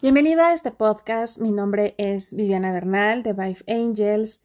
Bienvenida 0.00 0.50
a 0.50 0.52
este 0.52 0.70
podcast. 0.70 1.38
Mi 1.38 1.50
nombre 1.50 1.96
es 1.98 2.32
Viviana 2.32 2.70
Bernal 2.70 3.24
de 3.24 3.32
Vive 3.32 3.64
Angels 3.66 4.44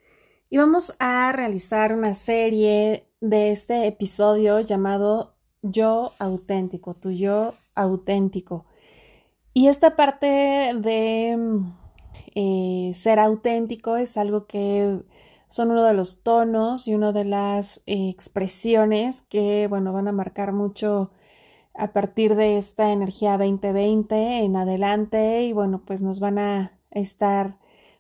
y 0.50 0.58
vamos 0.58 0.96
a 0.98 1.32
realizar 1.32 1.94
una 1.94 2.16
serie 2.16 3.08
de 3.22 3.52
este 3.52 3.86
episodio 3.86 4.62
llamado 4.62 5.36
Yo 5.62 6.14
auténtico, 6.18 6.96
tu 6.96 7.12
yo 7.12 7.54
auténtico. 7.76 8.66
Y 9.54 9.68
esta 9.68 9.96
parte 9.96 10.26
de 10.76 11.38
eh, 12.34 12.92
ser 12.96 13.20
auténtico 13.20 13.96
es 13.96 14.18
algo 14.18 14.48
que 14.48 15.04
son 15.50 15.70
uno 15.70 15.84
de 15.84 15.94
los 15.94 16.24
tonos 16.24 16.88
y 16.88 16.96
una 16.96 17.12
de 17.12 17.26
las 17.26 17.84
eh, 17.86 18.10
expresiones 18.10 19.22
que, 19.22 19.68
bueno, 19.70 19.94
van 19.94 20.08
a 20.08 20.14
marcar 20.14 20.52
mucho 20.52 21.12
a 21.74 21.94
partir 21.94 22.36
de 22.36 22.58
esta 22.58 22.92
energía 22.92 23.38
2020 23.38 24.44
en 24.44 24.56
adelante 24.56 25.44
y 25.44 25.54
bueno, 25.54 25.82
pues 25.86 26.02
nos 26.02 26.20
van 26.20 26.40
a 26.40 26.80
estar 26.92 27.58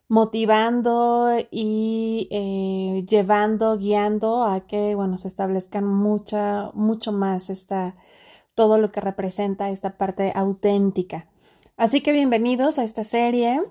motivando 0.07 1.29
y 1.49 2.27
eh, 2.29 3.05
llevando, 3.07 3.77
guiando 3.77 4.43
a 4.43 4.67
que, 4.67 4.95
bueno, 4.95 5.17
se 5.17 5.27
establezcan 5.27 5.85
mucha, 5.85 6.69
mucho 6.73 7.11
más 7.11 7.49
esta, 7.49 7.95
todo 8.53 8.77
lo 8.77 8.91
que 8.91 9.01
representa 9.01 9.69
esta 9.69 9.97
parte 9.97 10.31
auténtica. 10.35 11.27
Así 11.77 12.01
que 12.01 12.11
bienvenidos 12.11 12.77
a 12.77 12.83
esta 12.83 13.03
serie. 13.03 13.63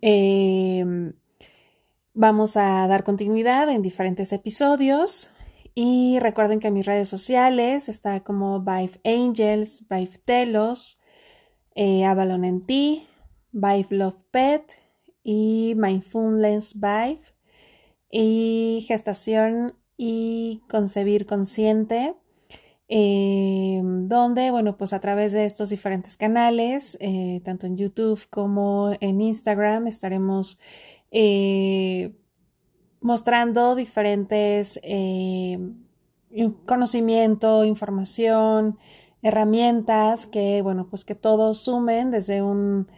Em, 0.00 1.12
vamos 2.14 2.56
a 2.56 2.88
dar 2.88 3.04
continuidad 3.04 3.68
en 3.68 3.82
diferentes 3.82 4.32
episodios. 4.32 5.30
Y 5.74 6.18
recuerden 6.20 6.60
que 6.60 6.70
mis 6.70 6.86
redes 6.86 7.08
sociales 7.08 7.88
está 7.88 8.20
como 8.20 8.60
Vive 8.60 9.00
Angels, 9.04 9.86
Vive 9.90 10.18
Telos, 10.24 11.00
eh, 11.74 12.04
Avalon 12.04 12.44
en 12.44 12.64
ti, 12.64 13.08
Vive 13.50 13.88
Love 13.90 14.22
Pet 14.30 14.72
y 15.24 15.74
Mindfulness 15.76 16.80
Vive 16.80 17.22
y 18.08 18.84
Gestación 18.86 19.76
y 19.96 20.62
Concebir 20.68 21.26
Consciente. 21.26 22.14
Eh, 22.86 23.80
donde, 23.82 24.50
bueno, 24.50 24.76
pues 24.76 24.92
a 24.92 25.00
través 25.00 25.32
de 25.32 25.46
estos 25.46 25.70
diferentes 25.70 26.16
canales, 26.16 26.98
eh, 27.00 27.40
tanto 27.42 27.66
en 27.66 27.76
YouTube 27.76 28.20
como 28.30 28.92
en 29.00 29.20
Instagram, 29.20 29.86
estaremos 29.88 30.60
mostrando 33.04 33.74
diferentes 33.74 34.80
eh, 34.82 35.58
conocimiento, 36.64 37.66
información, 37.66 38.78
herramientas 39.20 40.26
que, 40.26 40.62
bueno, 40.62 40.88
pues 40.88 41.04
que 41.04 41.14
todos 41.14 41.58
sumen 41.58 42.10
desde 42.10 42.40
un 42.40 42.88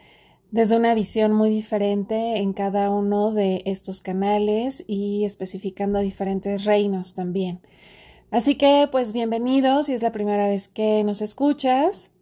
desde 0.53 0.77
una 0.77 0.95
visión 0.95 1.33
muy 1.33 1.51
diferente 1.51 2.39
en 2.39 2.53
cada 2.53 2.89
uno 2.89 3.33
de 3.33 3.63
estos 3.67 4.01
canales 4.01 4.85
y 4.87 5.25
especificando 5.25 5.99
diferentes 5.99 6.65
reinos 6.65 7.15
también. 7.15 7.61
Así 8.31 8.55
que, 8.55 8.89
pues 8.91 9.13
bienvenidos 9.13 9.87
si 9.87 9.93
es 9.93 10.03
la 10.03 10.13
primera 10.13 10.47
vez 10.47 10.69
que 10.69 11.03
nos 11.03 11.21
escuchas. 11.21 12.13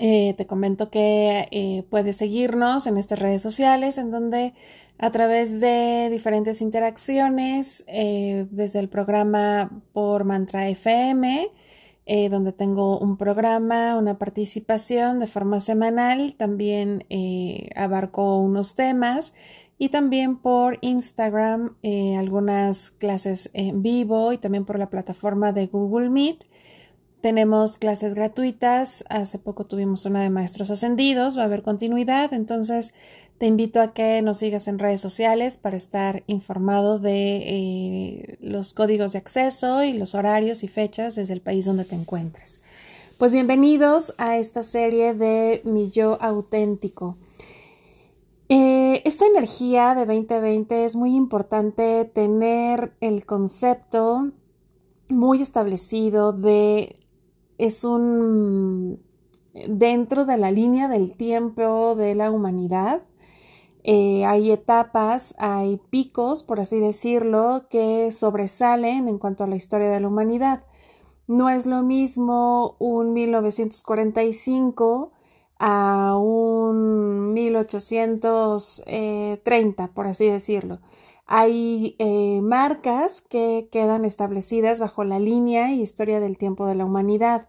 Eh, 0.00 0.34
te 0.36 0.46
comento 0.46 0.90
que 0.90 1.46
eh, 1.52 1.84
puedes 1.88 2.16
seguirnos 2.16 2.88
en 2.88 2.98
estas 2.98 3.20
redes 3.20 3.42
sociales 3.42 3.96
en 3.96 4.10
donde 4.10 4.52
a 4.98 5.10
través 5.12 5.60
de 5.60 6.08
diferentes 6.10 6.60
interacciones, 6.60 7.84
eh, 7.86 8.48
desde 8.50 8.80
el 8.80 8.88
programa 8.88 9.82
por 9.92 10.24
Mantra 10.24 10.68
FM, 10.68 11.48
donde 12.30 12.52
tengo 12.52 12.98
un 12.98 13.16
programa, 13.16 13.96
una 13.96 14.18
participación 14.18 15.20
de 15.20 15.26
forma 15.26 15.58
semanal, 15.60 16.34
también 16.36 17.06
abarco 17.74 18.36
unos 18.40 18.74
temas 18.74 19.34
y 19.78 19.88
también 19.88 20.36
por 20.36 20.76
Instagram 20.82 21.76
algunas 22.18 22.90
clases 22.90 23.50
en 23.54 23.82
vivo 23.82 24.34
y 24.34 24.38
también 24.38 24.66
por 24.66 24.78
la 24.78 24.90
plataforma 24.90 25.52
de 25.52 25.66
Google 25.66 26.10
Meet. 26.10 26.44
Tenemos 27.24 27.78
clases 27.78 28.12
gratuitas. 28.12 29.02
Hace 29.08 29.38
poco 29.38 29.64
tuvimos 29.64 30.04
una 30.04 30.20
de 30.20 30.28
maestros 30.28 30.68
ascendidos. 30.68 31.38
Va 31.38 31.40
a 31.40 31.44
haber 31.46 31.62
continuidad. 31.62 32.34
Entonces, 32.34 32.92
te 33.38 33.46
invito 33.46 33.80
a 33.80 33.94
que 33.94 34.20
nos 34.20 34.36
sigas 34.36 34.68
en 34.68 34.78
redes 34.78 35.00
sociales 35.00 35.56
para 35.56 35.74
estar 35.74 36.22
informado 36.26 36.98
de 36.98 37.36
eh, 37.36 38.38
los 38.42 38.74
códigos 38.74 39.12
de 39.12 39.20
acceso 39.20 39.82
y 39.84 39.94
los 39.94 40.14
horarios 40.14 40.64
y 40.64 40.68
fechas 40.68 41.14
desde 41.14 41.32
el 41.32 41.40
país 41.40 41.64
donde 41.64 41.86
te 41.86 41.94
encuentres. 41.94 42.60
Pues 43.16 43.32
bienvenidos 43.32 44.14
a 44.18 44.36
esta 44.36 44.62
serie 44.62 45.14
de 45.14 45.62
Mi 45.64 45.90
Yo 45.90 46.18
Auténtico. 46.20 47.16
Eh, 48.50 49.00
esta 49.06 49.24
energía 49.24 49.94
de 49.94 50.04
2020 50.04 50.84
es 50.84 50.94
muy 50.94 51.16
importante 51.16 52.04
tener 52.04 52.92
el 53.00 53.24
concepto 53.24 54.30
muy 55.08 55.40
establecido 55.40 56.34
de 56.34 57.00
es 57.58 57.84
un 57.84 59.00
dentro 59.68 60.24
de 60.24 60.36
la 60.36 60.50
línea 60.50 60.88
del 60.88 61.16
tiempo 61.16 61.94
de 61.94 62.14
la 62.14 62.30
humanidad 62.30 63.02
eh, 63.86 64.24
hay 64.24 64.50
etapas, 64.50 65.34
hay 65.38 65.76
picos, 65.90 66.42
por 66.42 66.58
así 66.58 66.80
decirlo, 66.80 67.66
que 67.68 68.10
sobresalen 68.12 69.08
en 69.08 69.18
cuanto 69.18 69.44
a 69.44 69.46
la 69.46 69.56
historia 69.56 69.90
de 69.90 70.00
la 70.00 70.08
humanidad. 70.08 70.64
No 71.26 71.50
es 71.50 71.66
lo 71.66 71.82
mismo 71.82 72.76
un 72.78 73.12
1945 73.12 75.12
a 75.58 76.16
un 76.16 77.34
1830, 77.34 79.88
por 79.88 80.06
así 80.06 80.26
decirlo. 80.26 80.80
Hay 81.26 81.96
eh, 81.98 82.40
marcas 82.42 83.22
que 83.22 83.68
quedan 83.72 84.04
establecidas 84.04 84.80
bajo 84.80 85.04
la 85.04 85.18
línea 85.18 85.72
y 85.72 85.80
historia 85.80 86.20
del 86.20 86.36
tiempo 86.36 86.66
de 86.66 86.74
la 86.74 86.84
humanidad. 86.84 87.48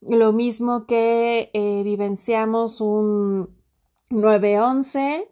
Lo 0.00 0.32
mismo 0.32 0.86
que 0.86 1.50
eh, 1.54 1.82
vivenciamos 1.84 2.80
un 2.80 3.56
911 4.10 5.30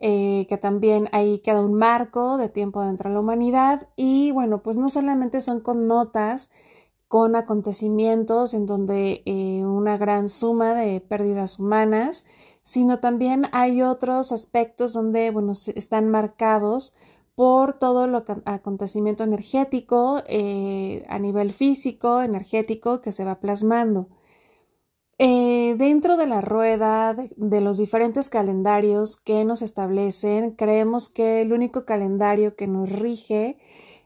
eh, 0.00 0.46
que 0.48 0.58
también 0.58 1.08
ahí 1.12 1.38
queda 1.38 1.60
un 1.60 1.74
marco 1.74 2.36
de 2.36 2.48
tiempo 2.48 2.82
dentro 2.82 3.08
de 3.08 3.14
la 3.14 3.20
humanidad 3.20 3.88
y 3.96 4.32
bueno, 4.32 4.62
pues 4.62 4.76
no 4.76 4.88
solamente 4.90 5.40
son 5.40 5.60
con 5.60 5.86
notas, 5.86 6.50
con 7.08 7.36
acontecimientos 7.36 8.52
en 8.52 8.66
donde 8.66 9.22
una 9.64 9.96
gran 9.98 10.28
suma 10.28 10.74
de 10.74 11.00
pérdidas 11.00 11.58
humanas, 11.60 12.24
sino 12.64 13.00
también 13.00 13.46
hay 13.52 13.82
otros 13.82 14.32
aspectos 14.32 14.92
donde, 14.92 15.30
bueno, 15.30 15.52
están 15.52 16.08
marcados 16.08 16.94
por 17.42 17.76
todo 17.76 18.06
lo 18.06 18.24
acontecimiento 18.44 19.24
energético 19.24 20.22
eh, 20.28 21.04
a 21.08 21.18
nivel 21.18 21.52
físico, 21.52 22.22
energético 22.22 23.00
que 23.00 23.10
se 23.10 23.24
va 23.24 23.40
plasmando. 23.40 24.06
Eh, 25.18 25.74
dentro 25.76 26.16
de 26.16 26.28
la 26.28 26.40
rueda 26.40 27.14
de, 27.14 27.60
los 27.60 27.78
diferentes 27.78 28.28
calendarios 28.28 29.16
que 29.16 29.44
nos 29.44 29.60
establecen, 29.60 30.52
creemos 30.52 31.08
que 31.08 31.42
el 31.42 31.52
único 31.52 31.84
calendario 31.84 32.54
que 32.54 32.68
nos 32.68 32.92
rige 32.92 33.58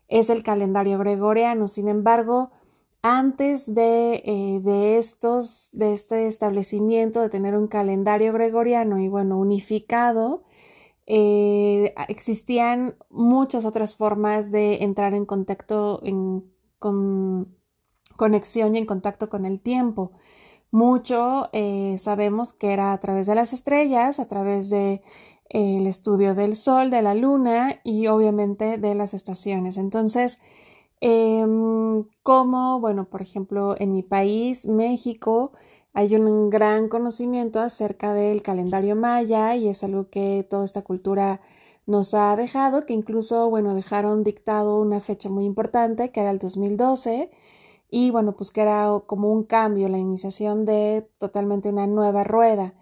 es 0.08 0.30
el 0.30 0.42
calendario 0.42 0.98
gregoriano. 0.98 1.68
Sin 1.68 1.88
embargo, 1.88 2.52
antes 3.02 3.74
de, 3.74 4.22
eh, 4.24 4.60
de 4.62 4.96
estos, 4.96 5.68
de 5.72 5.92
este 5.92 6.26
establecimiento 6.26 7.20
de 7.20 7.28
tener 7.28 7.54
un 7.54 7.68
calendario 7.68 8.32
gregoriano 8.32 8.98
y 8.98 9.08
bueno, 9.08 9.38
unificado, 9.38 10.44
eh, 11.06 11.94
existían 12.08 12.96
muchas 13.10 13.64
otras 13.64 13.96
formas 13.96 14.50
de 14.50 14.82
entrar 14.82 15.14
en 15.14 15.24
contacto, 15.24 16.00
en, 16.02 16.44
con 16.78 17.56
conexión 18.16 18.74
y 18.74 18.78
en 18.78 18.86
contacto 18.86 19.28
con 19.28 19.46
el 19.46 19.60
tiempo. 19.60 20.12
Mucho 20.72 21.48
eh, 21.52 21.96
sabemos 21.98 22.52
que 22.52 22.72
era 22.72 22.92
a 22.92 22.98
través 22.98 23.26
de 23.26 23.34
las 23.36 23.52
estrellas, 23.52 24.18
a 24.18 24.28
través 24.28 24.68
de 24.68 25.02
eh, 25.48 25.78
el 25.78 25.86
estudio 25.86 26.34
del 26.34 26.56
Sol, 26.56 26.90
de 26.90 27.02
la 27.02 27.14
Luna 27.14 27.80
y 27.84 28.08
obviamente 28.08 28.78
de 28.78 28.94
las 28.94 29.14
estaciones. 29.14 29.76
Entonces, 29.76 30.40
em, 31.00 32.04
como, 32.22 32.80
bueno, 32.80 33.04
por 33.08 33.22
ejemplo, 33.22 33.76
en 33.78 33.92
mi 33.92 34.02
país, 34.02 34.66
México, 34.66 35.52
hay 35.96 36.14
un 36.14 36.50
gran 36.50 36.90
conocimiento 36.90 37.58
acerca 37.58 38.12
del 38.12 38.42
calendario 38.42 38.94
maya 38.94 39.56
y 39.56 39.66
es 39.68 39.82
algo 39.82 40.10
que 40.10 40.46
toda 40.48 40.66
esta 40.66 40.82
cultura 40.82 41.40
nos 41.86 42.12
ha 42.12 42.36
dejado, 42.36 42.84
que 42.84 42.92
incluso, 42.92 43.48
bueno, 43.48 43.74
dejaron 43.74 44.22
dictado 44.22 44.78
una 44.78 45.00
fecha 45.00 45.30
muy 45.30 45.46
importante, 45.46 46.12
que 46.12 46.20
era 46.20 46.30
el 46.30 46.38
2012, 46.38 47.30
y 47.88 48.10
bueno, 48.10 48.36
pues 48.36 48.50
que 48.50 48.60
era 48.60 48.90
como 49.06 49.32
un 49.32 49.44
cambio, 49.44 49.88
la 49.88 49.96
iniciación 49.96 50.66
de 50.66 51.08
totalmente 51.16 51.70
una 51.70 51.86
nueva 51.86 52.24
rueda. 52.24 52.74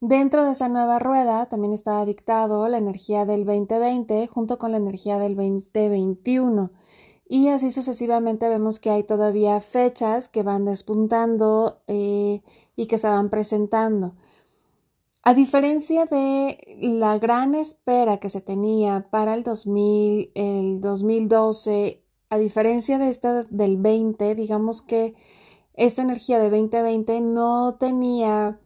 Dentro 0.00 0.44
de 0.44 0.52
esa 0.52 0.68
nueva 0.68 1.00
rueda 1.00 1.46
también 1.46 1.72
estaba 1.72 2.04
dictado 2.04 2.68
la 2.68 2.78
energía 2.78 3.24
del 3.24 3.44
2020 3.44 4.28
junto 4.28 4.60
con 4.60 4.70
la 4.70 4.78
energía 4.78 5.18
del 5.18 5.34
2021. 5.34 6.70
Y 7.32 7.48
así 7.48 7.70
sucesivamente 7.70 8.46
vemos 8.50 8.78
que 8.78 8.90
hay 8.90 9.04
todavía 9.04 9.58
fechas 9.62 10.28
que 10.28 10.42
van 10.42 10.66
despuntando 10.66 11.80
eh, 11.86 12.42
y 12.76 12.86
que 12.88 12.98
se 12.98 13.08
van 13.08 13.30
presentando. 13.30 14.16
A 15.22 15.32
diferencia 15.32 16.04
de 16.04 16.76
la 16.78 17.18
gran 17.18 17.54
espera 17.54 18.18
que 18.18 18.28
se 18.28 18.42
tenía 18.42 19.08
para 19.08 19.32
el 19.32 19.44
2000, 19.44 20.30
el 20.34 20.82
2012, 20.82 22.02
a 22.28 22.36
diferencia 22.36 22.98
de 22.98 23.08
esta 23.08 23.44
del 23.44 23.78
20, 23.78 24.34
digamos 24.34 24.82
que 24.82 25.14
esta 25.72 26.02
energía 26.02 26.38
de 26.38 26.50
2020 26.50 27.22
no 27.22 27.76
tenía 27.80 28.60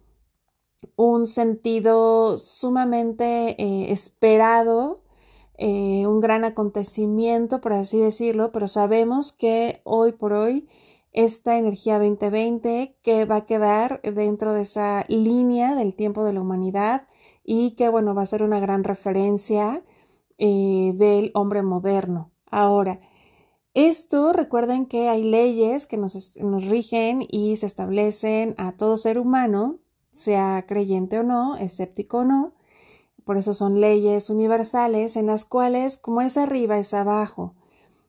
un 0.97 1.29
sentido 1.29 2.37
sumamente 2.37 3.63
eh, 3.63 3.93
esperado, 3.93 5.06
eh, 5.59 6.07
un 6.07 6.21
gran 6.21 6.45
acontecimiento, 6.45 7.61
por 7.61 7.73
así 7.73 7.99
decirlo, 7.99 8.53
pero 8.53 8.69
sabemos 8.69 9.33
que 9.33 9.81
hoy 9.85 10.13
por 10.13 10.33
hoy 10.33 10.69
esta 11.13 11.57
energía 11.57 11.99
2020 11.99 12.97
que 13.03 13.25
va 13.25 13.37
a 13.37 13.47
quedar 13.47 14.03
dentro 14.03 14.53
de 14.53 14.63
esa 14.63 15.07
línea 15.09 15.75
del 15.75 15.95
tiempo 15.95 16.25
de 16.25 16.35
la 16.35 16.43
humanidad 16.43 17.09
y 17.43 17.71
que 17.73 17.89
bueno 17.89 18.15
va 18.15 18.23
a 18.23 18.27
ser 18.27 18.43
una 18.43 18.61
gran 18.61 18.85
referencia 18.85 19.83
eh, 20.37 20.93
del 20.95 21.31
hombre 21.33 21.63
moderno. 21.63 22.31
Ahora, 22.51 23.01
esto 23.73 24.33
recuerden 24.33 24.87
que 24.87 25.09
hay 25.09 25.23
leyes 25.23 25.87
que 25.87 25.97
nos, 25.97 26.37
nos 26.37 26.67
rigen 26.67 27.27
y 27.29 27.57
se 27.57 27.67
establecen 27.67 28.55
a 28.59 28.73
todo 28.73 28.99
ser 28.99 29.19
humano, 29.19 29.79
sea 30.13 30.65
creyente 30.69 31.19
o 31.19 31.23
no, 31.23 31.57
escéptico 31.57 32.19
o 32.19 32.25
no, 32.25 32.56
por 33.27 33.39
eso 33.39 33.55
son 33.55 33.81
leyes 33.81 34.31
universales 34.31 35.17
en 35.17 35.27
las 35.27 35.45
cuales 35.45 35.99
como 35.99 36.21
es 36.21 36.37
arriba 36.37 36.79
es 36.79 36.95
abajo. 36.95 37.55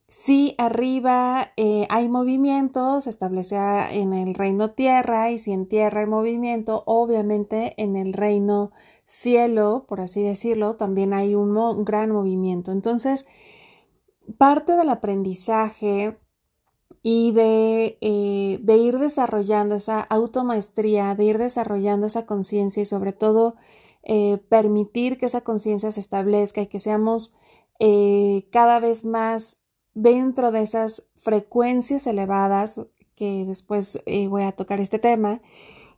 Si 0.09 0.53
arriba 0.59 1.53
eh, 1.57 1.87
hay 1.89 2.07
movimiento, 2.07 3.01
se 3.01 3.09
establece 3.09 3.55
en 3.55 4.13
el 4.13 4.35
reino 4.35 4.73
tierra 4.73 5.31
y 5.31 5.39
si 5.39 5.53
en 5.53 5.67
tierra 5.67 6.01
hay 6.01 6.05
movimiento, 6.05 6.83
obviamente 6.85 7.73
en 7.81 7.95
el 7.95 8.13
reino 8.13 8.71
cielo, 9.05 9.87
por 9.89 10.01
así 10.01 10.21
decirlo, 10.21 10.75
también 10.75 11.15
hay 11.15 11.33
un, 11.33 11.83
gran 11.83 12.11
movimiento. 12.11 12.71
Entonces, 12.71 13.25
parte 14.37 14.73
del 14.73 14.89
aprendizaje 14.89 16.19
y 17.01 17.31
de, 17.31 17.97
eh, 18.01 18.59
de 18.61 18.77
ir 18.77 18.99
desarrollando 18.99 19.73
esa 19.73 19.99
automaestría, 19.99 21.15
de 21.15 21.23
ir 21.23 21.39
desarrollando 21.39 22.05
esa 22.05 22.27
conciencia 22.27 22.83
y 22.83 22.85
sobre 22.85 23.13
todo 23.13 23.55
eh, 24.07 24.39
permitir 24.49 25.19
que 25.19 25.27
esa 25.27 25.41
conciencia 25.41 25.91
se 25.91 25.99
establezca 25.99 26.61
y 26.61 26.67
que 26.67 26.79
seamos 26.79 27.35
cada 28.49 28.79
vez 28.79 29.05
más 29.05 29.61
dentro 29.93 30.51
de 30.51 30.61
esas 30.61 31.07
frecuencias 31.15 32.05
elevadas, 32.05 32.79
que 33.15 33.45
después 33.45 34.01
eh, 34.05 34.27
voy 34.27 34.43
a 34.43 34.51
tocar 34.51 34.79
este 34.79 34.99
tema, 34.99 35.41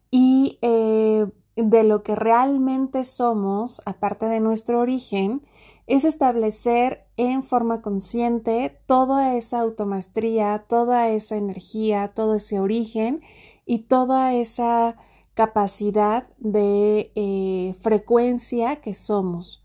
y 0.10 0.58
eh, 0.62 1.28
de 1.58 1.84
lo 1.84 2.02
que 2.02 2.16
realmente 2.16 3.04
somos, 3.04 3.82
aparte 3.86 4.26
de 4.28 4.40
nuestro 4.40 4.80
origen, 4.80 5.46
es 5.86 6.06
establecer 6.06 7.08
en 7.18 7.44
forma 7.44 7.82
consciente 7.82 8.80
toda 8.88 9.36
esa 9.36 9.60
automaestría, 9.60 10.66
toda 10.70 11.10
esa 11.10 11.36
energía, 11.36 12.08
todo 12.08 12.36
ese 12.36 12.62
origen 12.62 13.22
y 13.66 13.80
toda 13.80 14.34
esa 14.34 14.96
capacidad 15.34 16.28
de 16.38 17.12
eh, 17.16 17.76
frecuencia 17.80 18.82
que 18.82 18.94
somos. 18.94 19.64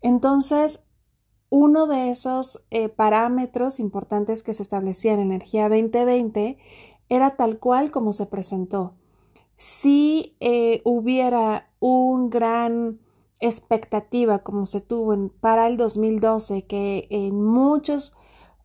Entonces, 0.00 0.86
uno 1.50 1.86
de 1.86 2.10
esos 2.10 2.64
eh, 2.70 2.88
parámetros 2.88 3.80
importantes 3.80 4.42
que 4.42 4.54
se 4.54 4.62
establecía 4.62 5.12
en 5.12 5.20
Energía 5.20 5.68
2020 5.68 6.58
era 7.08 7.36
tal 7.36 7.58
cual 7.58 7.90
como 7.90 8.12
se 8.12 8.26
presentó. 8.26 8.94
Si 9.56 10.36
eh, 10.40 10.80
hubiera 10.84 11.70
un 11.80 12.30
gran 12.30 13.00
expectativa 13.40 14.38
como 14.38 14.64
se 14.64 14.80
tuvo 14.80 15.30
para 15.40 15.66
el 15.66 15.76
2012, 15.76 16.66
que 16.66 17.08
en 17.10 17.42
muchos 17.42 18.16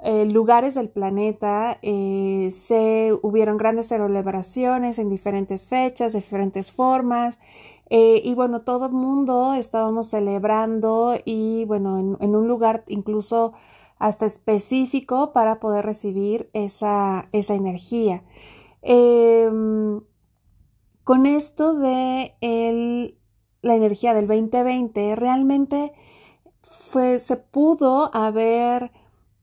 eh, 0.03 0.25
lugares 0.25 0.75
del 0.75 0.89
planeta 0.89 1.79
se 1.81 3.17
hubieron 3.21 3.57
grandes 3.57 3.87
celebraciones 3.87 4.99
en 4.99 5.09
diferentes 5.09 5.67
fechas, 5.67 6.13
de 6.13 6.19
diferentes 6.19 6.71
formas, 6.71 7.39
eh, 7.89 8.21
y 8.23 8.33
bueno, 8.33 8.61
todo 8.61 8.87
el 8.87 8.93
mundo 8.93 9.53
estábamos 9.53 10.07
celebrando 10.07 11.15
y 11.23 11.65
bueno, 11.65 11.97
en, 11.99 12.35
un 12.35 12.47
lugar 12.47 12.83
incluso 12.87 13.53
hasta 13.99 14.25
específico 14.25 15.33
para 15.33 15.59
poder 15.59 15.85
recibir 15.85 16.49
esa, 16.53 17.29
esa 17.31 17.53
energía. 17.53 18.23
Em, 18.81 20.01
con 21.03 21.25
esto 21.25 21.75
de 21.75 22.35
el, 22.41 23.17
la 23.61 23.75
energía 23.75 24.13
del 24.13 24.27
2020, 24.27 25.15
realmente 25.15 25.93
fue, 26.61 27.19
se 27.19 27.37
pudo 27.37 28.09
haber 28.15 28.91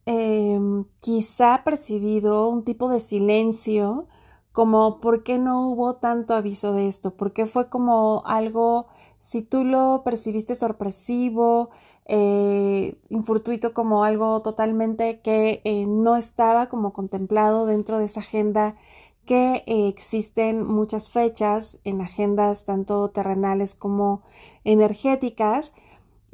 em, 0.06 0.84
quizá 1.00 1.62
percibido 1.64 2.48
un 2.48 2.64
tipo 2.64 2.88
de 2.88 3.00
silencio 3.00 4.06
como 4.52 5.00
por 5.00 5.22
qué 5.22 5.38
no 5.38 5.68
hubo 5.68 5.96
tanto 5.96 6.34
aviso 6.34 6.72
de 6.72 6.88
esto, 6.88 7.14
por 7.16 7.32
qué 7.32 7.46
fue 7.46 7.68
como 7.70 8.22
algo, 8.26 8.86
si 9.18 9.42
tú 9.42 9.64
lo 9.64 10.02
percibiste 10.04 10.54
sorpresivo, 10.54 11.70
eh, 12.06 12.96
infortuito 13.08 13.72
como 13.72 14.04
algo 14.04 14.42
totalmente 14.42 15.20
que 15.20 15.62
eh, 15.64 15.86
no 15.86 16.16
estaba 16.16 16.68
como 16.68 16.92
contemplado 16.92 17.64
dentro 17.66 17.98
de 17.98 18.06
esa 18.06 18.20
agenda 18.20 18.76
que 19.24 19.62
eh, 19.66 19.88
existen 19.88 20.66
muchas 20.66 21.10
fechas 21.10 21.78
en 21.84 22.00
agendas 22.00 22.64
tanto 22.64 23.08
terrenales 23.10 23.74
como 23.74 24.22
energéticas 24.64 25.72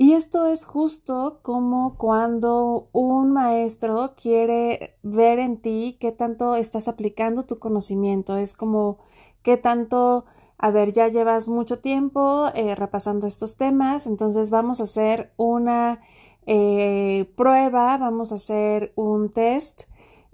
y 0.01 0.13
esto 0.13 0.47
es 0.47 0.65
justo 0.65 1.41
como 1.43 1.97
cuando 1.99 2.89
un 2.93 3.33
maestro 3.33 4.15
quiere 4.15 4.97
ver 5.03 5.41
en 5.41 5.61
ti 5.61 5.97
qué 6.01 6.13
tanto 6.13 6.55
estás 6.55 6.87
aplicando 6.87 7.43
tu 7.47 7.59
conocimiento. 7.59 8.37
Es 8.37 8.55
como 8.55 8.99
qué 9.43 9.57
tanto, 9.57 10.25
a 10.57 10.71
ver, 10.71 10.93
ya 10.93 11.09
llevas 11.09 11.49
mucho 11.49 11.81
tiempo 11.81 12.47
eh, 12.55 12.77
repasando 12.77 13.27
estos 13.27 13.57
temas, 13.57 14.07
entonces 14.07 14.51
vamos 14.51 14.79
a 14.79 14.85
hacer 14.85 15.33
una 15.37 16.01
eh, 16.47 17.29
prueba, 17.37 17.99
vamos 17.99 18.31
a 18.31 18.37
hacer 18.37 18.93
un 18.95 19.33
test, 19.33 19.83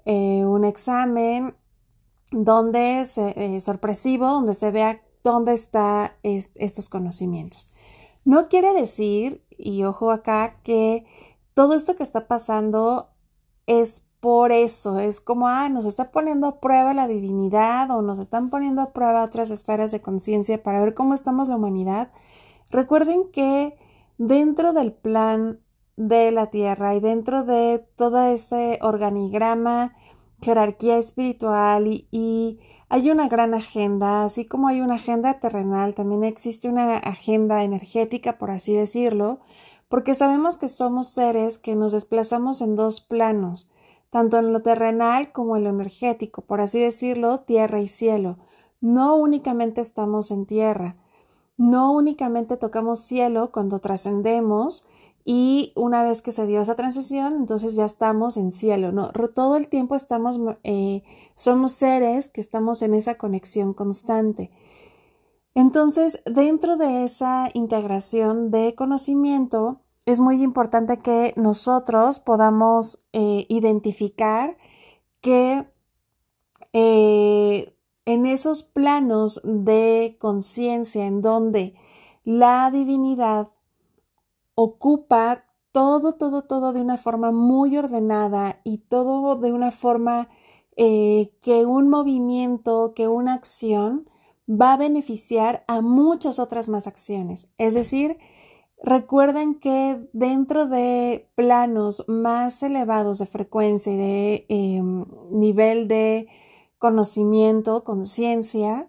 eh, 0.04 0.44
un 0.44 0.66
examen 0.66 1.54
donde 2.32 3.06
se, 3.06 3.62
sorpresivo, 3.62 4.26
donde 4.26 4.52
se 4.52 4.70
vea 4.70 5.00
dónde 5.22 5.54
están 5.54 6.12
estos 6.22 6.90
conocimientos. 6.90 7.72
No 8.24 8.48
quiere 8.48 8.72
decir 8.72 9.43
y 9.58 9.84
ojo 9.84 10.10
acá 10.10 10.60
que 10.62 11.04
todo 11.54 11.74
esto 11.74 11.96
que 11.96 12.02
está 12.02 12.26
pasando 12.26 13.10
es 13.66 14.06
por 14.20 14.52
eso, 14.52 15.00
es 15.00 15.20
como, 15.20 15.48
ah, 15.48 15.68
nos 15.68 15.84
está 15.84 16.10
poniendo 16.10 16.46
a 16.46 16.60
prueba 16.60 16.94
la 16.94 17.06
divinidad 17.06 17.90
o 17.90 18.00
nos 18.00 18.18
están 18.18 18.48
poniendo 18.48 18.80
a 18.80 18.92
prueba 18.92 19.22
otras 19.22 19.50
esferas 19.50 19.92
de 19.92 20.00
conciencia 20.00 20.62
para 20.62 20.80
ver 20.80 20.94
cómo 20.94 21.12
estamos 21.12 21.48
la 21.48 21.56
humanidad. 21.56 22.10
Recuerden 22.70 23.30
que 23.30 23.76
dentro 24.16 24.72
del 24.72 24.92
plan 24.94 25.60
de 25.96 26.32
la 26.32 26.46
Tierra 26.46 26.94
y 26.94 27.00
dentro 27.00 27.44
de 27.44 27.86
todo 27.96 28.22
ese 28.24 28.78
organigrama, 28.80 29.94
jerarquía 30.40 30.96
espiritual 30.96 31.86
y 32.10 32.60
hay 32.94 33.10
una 33.10 33.26
gran 33.26 33.54
agenda, 33.54 34.24
así 34.24 34.44
como 34.44 34.68
hay 34.68 34.80
una 34.80 34.94
agenda 34.94 35.40
terrenal, 35.40 35.94
también 35.94 36.22
existe 36.22 36.68
una 36.68 36.96
agenda 36.98 37.64
energética, 37.64 38.38
por 38.38 38.52
así 38.52 38.72
decirlo, 38.72 39.40
porque 39.88 40.14
sabemos 40.14 40.56
que 40.56 40.68
somos 40.68 41.08
seres 41.08 41.58
que 41.58 41.74
nos 41.74 41.90
desplazamos 41.90 42.60
en 42.60 42.76
dos 42.76 43.00
planos, 43.00 43.68
tanto 44.10 44.38
en 44.38 44.52
lo 44.52 44.62
terrenal 44.62 45.32
como 45.32 45.56
en 45.56 45.64
lo 45.64 45.70
energético, 45.70 46.42
por 46.42 46.60
así 46.60 46.78
decirlo, 46.78 47.40
tierra 47.40 47.80
y 47.80 47.88
cielo. 47.88 48.36
No 48.80 49.16
únicamente 49.16 49.80
estamos 49.80 50.30
en 50.30 50.46
tierra, 50.46 50.94
no 51.56 51.90
únicamente 51.90 52.56
tocamos 52.56 53.00
cielo 53.00 53.50
cuando 53.50 53.80
trascendemos, 53.80 54.86
y 55.24 55.72
una 55.74 56.02
vez 56.02 56.20
que 56.20 56.32
se 56.32 56.46
dio 56.46 56.60
esa 56.60 56.74
transición, 56.74 57.34
entonces 57.36 57.74
ya 57.74 57.86
estamos 57.86 58.36
en 58.36 58.52
cielo, 58.52 58.92
¿no? 58.92 59.10
Todo 59.34 59.56
el 59.56 59.68
tiempo 59.68 59.94
estamos, 59.94 60.38
eh, 60.64 61.02
somos 61.34 61.72
seres 61.72 62.28
que 62.28 62.42
estamos 62.42 62.82
en 62.82 62.94
esa 62.94 63.16
conexión 63.16 63.72
constante. 63.72 64.50
Entonces, 65.54 66.20
dentro 66.26 66.76
de 66.76 67.04
esa 67.04 67.48
integración 67.54 68.50
de 68.50 68.74
conocimiento, 68.74 69.80
es 70.04 70.20
muy 70.20 70.42
importante 70.42 70.98
que 70.98 71.32
nosotros 71.36 72.20
podamos 72.20 73.02
eh, 73.12 73.46
identificar 73.48 74.58
que 75.22 75.66
eh, 76.74 77.74
en 78.04 78.26
esos 78.26 78.62
planos 78.62 79.40
de 79.44 80.16
conciencia 80.20 81.06
en 81.06 81.22
donde 81.22 81.74
la 82.24 82.70
divinidad 82.70 83.48
ocupa 84.54 85.44
todo, 85.72 86.14
todo, 86.14 86.42
todo 86.42 86.72
de 86.72 86.80
una 86.80 86.96
forma 86.96 87.32
muy 87.32 87.76
ordenada 87.76 88.60
y 88.64 88.78
todo 88.78 89.36
de 89.36 89.52
una 89.52 89.72
forma 89.72 90.28
eh, 90.76 91.32
que 91.40 91.66
un 91.66 91.88
movimiento, 91.88 92.94
que 92.94 93.08
una 93.08 93.34
acción 93.34 94.08
va 94.48 94.74
a 94.74 94.76
beneficiar 94.76 95.64
a 95.68 95.80
muchas 95.80 96.38
otras 96.38 96.68
más 96.68 96.86
acciones. 96.86 97.50
Es 97.58 97.74
decir, 97.74 98.18
recuerden 98.82 99.56
que 99.56 100.00
dentro 100.12 100.66
de 100.66 101.28
planos 101.34 102.04
más 102.08 102.62
elevados 102.62 103.18
de 103.18 103.26
frecuencia 103.26 103.92
y 103.92 103.96
de 103.96 104.46
em, 104.48 105.06
nivel 105.30 105.88
de 105.88 106.28
conocimiento, 106.78 107.84
conciencia, 107.84 108.88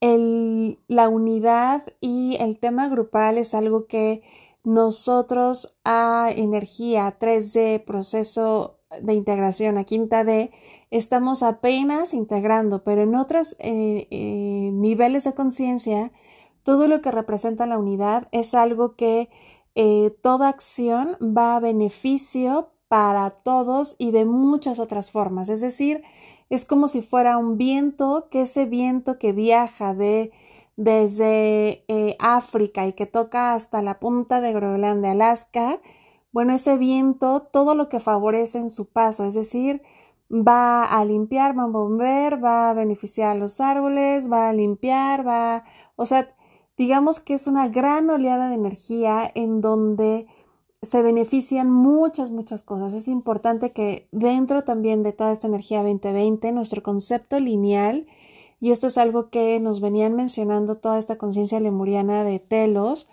la 0.00 1.08
unidad 1.08 1.82
y 2.00 2.36
el 2.40 2.58
tema 2.58 2.88
grupal 2.88 3.38
es 3.38 3.54
algo 3.54 3.86
que 3.86 4.22
nosotros 4.64 5.78
a 5.84 6.30
energía 6.34 7.18
3D, 7.18 7.84
proceso 7.84 8.78
de 9.02 9.14
integración 9.14 9.78
a 9.78 9.84
quinta 9.84 10.24
D, 10.24 10.50
estamos 10.90 11.42
apenas 11.42 12.14
integrando, 12.14 12.82
pero 12.84 13.02
en 13.02 13.14
otros 13.14 13.56
eh, 13.58 14.08
eh, 14.10 14.70
niveles 14.72 15.24
de 15.24 15.34
conciencia, 15.34 16.12
todo 16.62 16.88
lo 16.88 17.00
que 17.00 17.10
representa 17.10 17.66
la 17.66 17.78
unidad 17.78 18.28
es 18.32 18.54
algo 18.54 18.96
que 18.96 19.28
eh, 19.74 20.10
toda 20.22 20.48
acción 20.48 21.16
va 21.22 21.56
a 21.56 21.60
beneficio 21.60 22.70
para 22.88 23.30
todos 23.30 23.94
y 23.98 24.10
de 24.10 24.24
muchas 24.24 24.78
otras 24.78 25.10
formas. 25.10 25.50
Es 25.50 25.60
decir, 25.60 26.02
es 26.50 26.64
como 26.64 26.88
si 26.88 27.02
fuera 27.02 27.36
un 27.36 27.58
viento, 27.58 28.28
que 28.30 28.42
ese 28.42 28.64
viento 28.64 29.18
que 29.18 29.32
viaja 29.32 29.94
de 29.94 30.32
desde 30.78 31.84
África 32.20 32.86
y 32.86 32.92
que 32.94 33.06
toca 33.06 33.52
hasta 33.54 33.82
la 33.82 33.98
punta 33.98 34.40
de 34.40 34.52
Groenlandia, 34.52 35.10
Alaska, 35.10 35.80
bueno, 36.32 36.54
ese 36.54 36.78
viento, 36.78 37.42
todo 37.52 37.74
lo 37.74 37.88
que 37.88 38.00
favorece 38.00 38.58
en 38.58 38.70
su 38.70 38.86
paso, 38.86 39.24
es 39.24 39.34
decir, 39.34 39.82
va 40.30 40.84
a 40.84 41.04
limpiar, 41.04 41.58
va 41.58 41.64
a 41.64 41.66
bomber, 41.66 42.42
va 42.42 42.70
a 42.70 42.74
beneficiar 42.74 43.30
a 43.30 43.34
los 43.38 43.60
árboles, 43.60 44.30
va 44.30 44.48
a 44.48 44.52
limpiar, 44.52 45.26
va, 45.26 45.64
o 45.96 46.06
sea, 46.06 46.34
digamos 46.76 47.20
que 47.20 47.34
es 47.34 47.46
una 47.46 47.68
gran 47.68 48.08
oleada 48.10 48.48
de 48.48 48.54
energía 48.54 49.30
en 49.34 49.60
donde 49.60 50.26
se 50.82 51.02
benefician 51.02 51.70
muchas, 51.70 52.30
muchas 52.30 52.62
cosas. 52.62 52.92
Es 52.94 53.08
importante 53.08 53.72
que 53.72 54.08
dentro 54.12 54.62
también 54.64 55.02
de 55.02 55.12
toda 55.12 55.32
esta 55.32 55.48
energía 55.48 55.82
2020, 55.82 56.52
nuestro 56.52 56.82
concepto 56.82 57.40
lineal, 57.40 58.06
y 58.60 58.70
esto 58.72 58.88
es 58.88 58.98
algo 58.98 59.30
que 59.30 59.60
nos 59.60 59.80
venían 59.80 60.14
mencionando 60.14 60.78
toda 60.78 60.98
esta 60.98 61.18
conciencia 61.18 61.60
lemuriana 61.60 62.24
de 62.24 62.38
telos, 62.40 63.08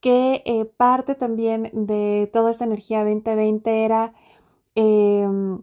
que 0.00 0.42
eh, 0.46 0.64
parte 0.64 1.14
también 1.14 1.70
de 1.72 2.30
toda 2.32 2.50
esta 2.50 2.64
energía 2.64 3.04
2020 3.04 3.84
era 3.84 4.14
em, 4.74 5.62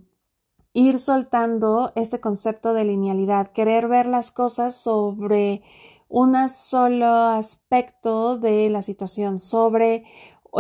ir 0.74 1.00
soltando 1.00 1.92
este 1.96 2.20
concepto 2.20 2.74
de 2.74 2.84
linealidad, 2.86 3.52
querer 3.54 3.88
ver 3.88 4.08
las 4.08 4.32
cosas 4.32 4.76
sobre 4.76 5.64
un 6.10 6.36
solo 6.50 7.08
aspecto 7.08 8.38
de 8.38 8.70
la 8.70 8.82
situación, 8.82 9.40
sobre 9.40 10.06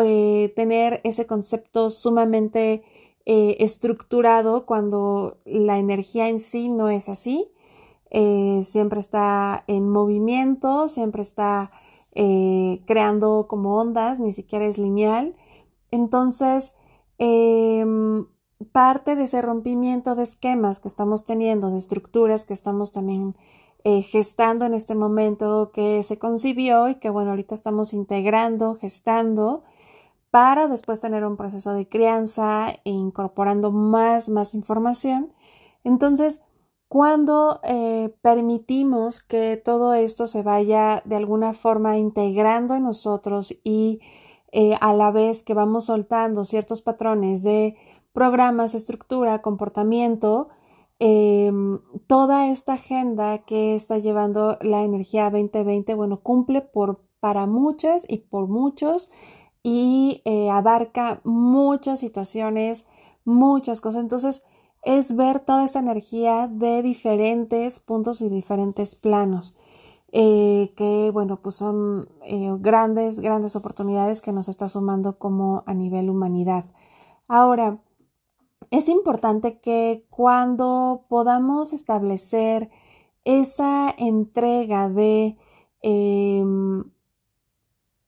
eh, 0.03 0.53
tener 0.55 1.01
ese 1.03 1.25
concepto 1.27 1.89
sumamente 1.89 2.84
eh, 3.25 3.57
estructurado 3.60 4.65
cuando 4.65 5.39
la 5.45 5.77
energía 5.77 6.29
en 6.29 6.39
sí 6.39 6.69
no 6.69 6.89
es 6.89 7.10
así. 7.10 7.50
Siempre 8.12 9.00
está 9.00 9.64
en 9.68 9.90
movimiento, 9.90 10.88
siempre 10.90 11.22
está 11.22 11.72
eh, 12.18 12.82
creando 12.88 13.46
como 13.50 13.76
ondas, 13.78 14.20
ni 14.20 14.32
siquiera 14.32 14.66
es 14.66 14.78
lineal. 14.78 15.36
Entonces, 15.92 16.76
em, 17.18 18.26
parte 18.72 19.16
de 19.16 19.26
ese 19.26 19.42
rompimiento 19.42 20.16
de 20.16 20.24
esquemas 20.24 20.80
que 20.80 20.88
estamos 20.88 21.26
teniendo, 21.26 21.70
de 21.72 21.78
estructuras 21.78 22.46
que 22.46 22.54
estamos 22.54 22.94
también 22.94 23.36
eh, 23.84 24.02
gestando 24.02 24.66
en 24.66 24.74
este 24.74 24.96
momento 24.96 25.72
que 25.74 26.04
se 26.04 26.18
concibió 26.18 26.90
y 26.90 26.96
que 26.96 27.10
bueno, 27.10 27.32
ahorita 27.32 27.54
estamos 27.54 27.94
integrando, 27.94 28.76
gestando 28.76 29.64
para 30.32 30.68
después 30.68 31.02
tener 31.02 31.26
un 31.26 31.38
proceso 31.38 31.74
de 31.74 31.88
crianza 31.88 32.70
e 32.86 32.92
incorporando 32.92 33.72
más, 33.72 34.30
más 34.30 34.54
información. 34.56 35.34
Entonces, 35.84 36.42
cuando 36.88 37.60
eh, 37.63 38.15
permitimos 38.22 39.22
que 39.22 39.58
todo 39.58 39.94
esto 39.94 40.27
se 40.27 40.44
vaya 40.44 41.01
de 41.06 41.15
alguna 41.15 41.54
forma 41.54 41.98
integrando 41.98 42.75
en 42.75 42.84
nosotros 42.84 43.58
y 43.63 44.00
eh, 44.51 44.77
a 44.80 44.94
la 44.94 45.12
vez 45.12 45.44
que 45.44 45.54
vamos 45.54 45.86
soltando 45.86 46.46
ciertos 46.46 46.82
patrones 46.82 47.44
de 47.44 47.75
programas, 48.13 48.75
estructura, 48.75 49.42
comportamiento, 49.42 50.50
em, 51.00 51.80
toda 52.08 52.48
esta 52.50 52.74
agenda 52.74 53.39
que 53.39 53.75
está 53.75 53.98
llevando 53.98 54.58
la 54.62 54.84
energía 54.84 55.30
2020, 55.30 55.96
bueno, 55.96 56.22
cumple 56.22 56.62
por, 56.62 57.01
para 57.20 57.48
muchas 57.48 58.06
y 58.10 58.20
por 58.20 58.48
muchos 58.48 59.12
y 59.63 60.22
eh, 60.25 60.50
abarca 60.51 61.20
muchas 61.25 62.00
situaciones, 62.00 62.88
muchas 63.25 63.82
cosas. 63.82 64.04
Entonces, 64.04 64.46
es 64.86 65.15
ver 65.15 65.39
toda 65.39 65.65
esa 65.65 65.80
energía 65.80 66.48
de 66.48 66.84
diferentes 66.84 67.80
puntos 67.80 68.22
y 68.22 68.30
diferentes 68.30 68.96
planos. 68.96 69.58
Eh, 70.12 70.74
que 70.77 71.10
bueno, 71.12 71.42
pues 71.42 71.56
son 71.56 72.08
eh, 72.24 72.51
grandes, 72.60 73.20
grandes 73.20 73.56
oportunidades 73.58 74.22
que 74.22 74.32
nos 74.32 74.48
está 74.48 74.70
sumando 74.70 75.18
como 75.18 75.63
a 75.65 75.74
nivel 75.74 76.10
humanidad. 76.10 76.65
Ahora, 77.27 77.80
es 78.72 78.88
importante 78.88 79.60
que 79.60 80.06
cuando 80.10 81.06
podamos 81.10 81.74
establecer 81.74 82.70
esa 83.25 83.94
entrega 83.98 84.88
de, 84.89 85.38
em, 85.82 86.84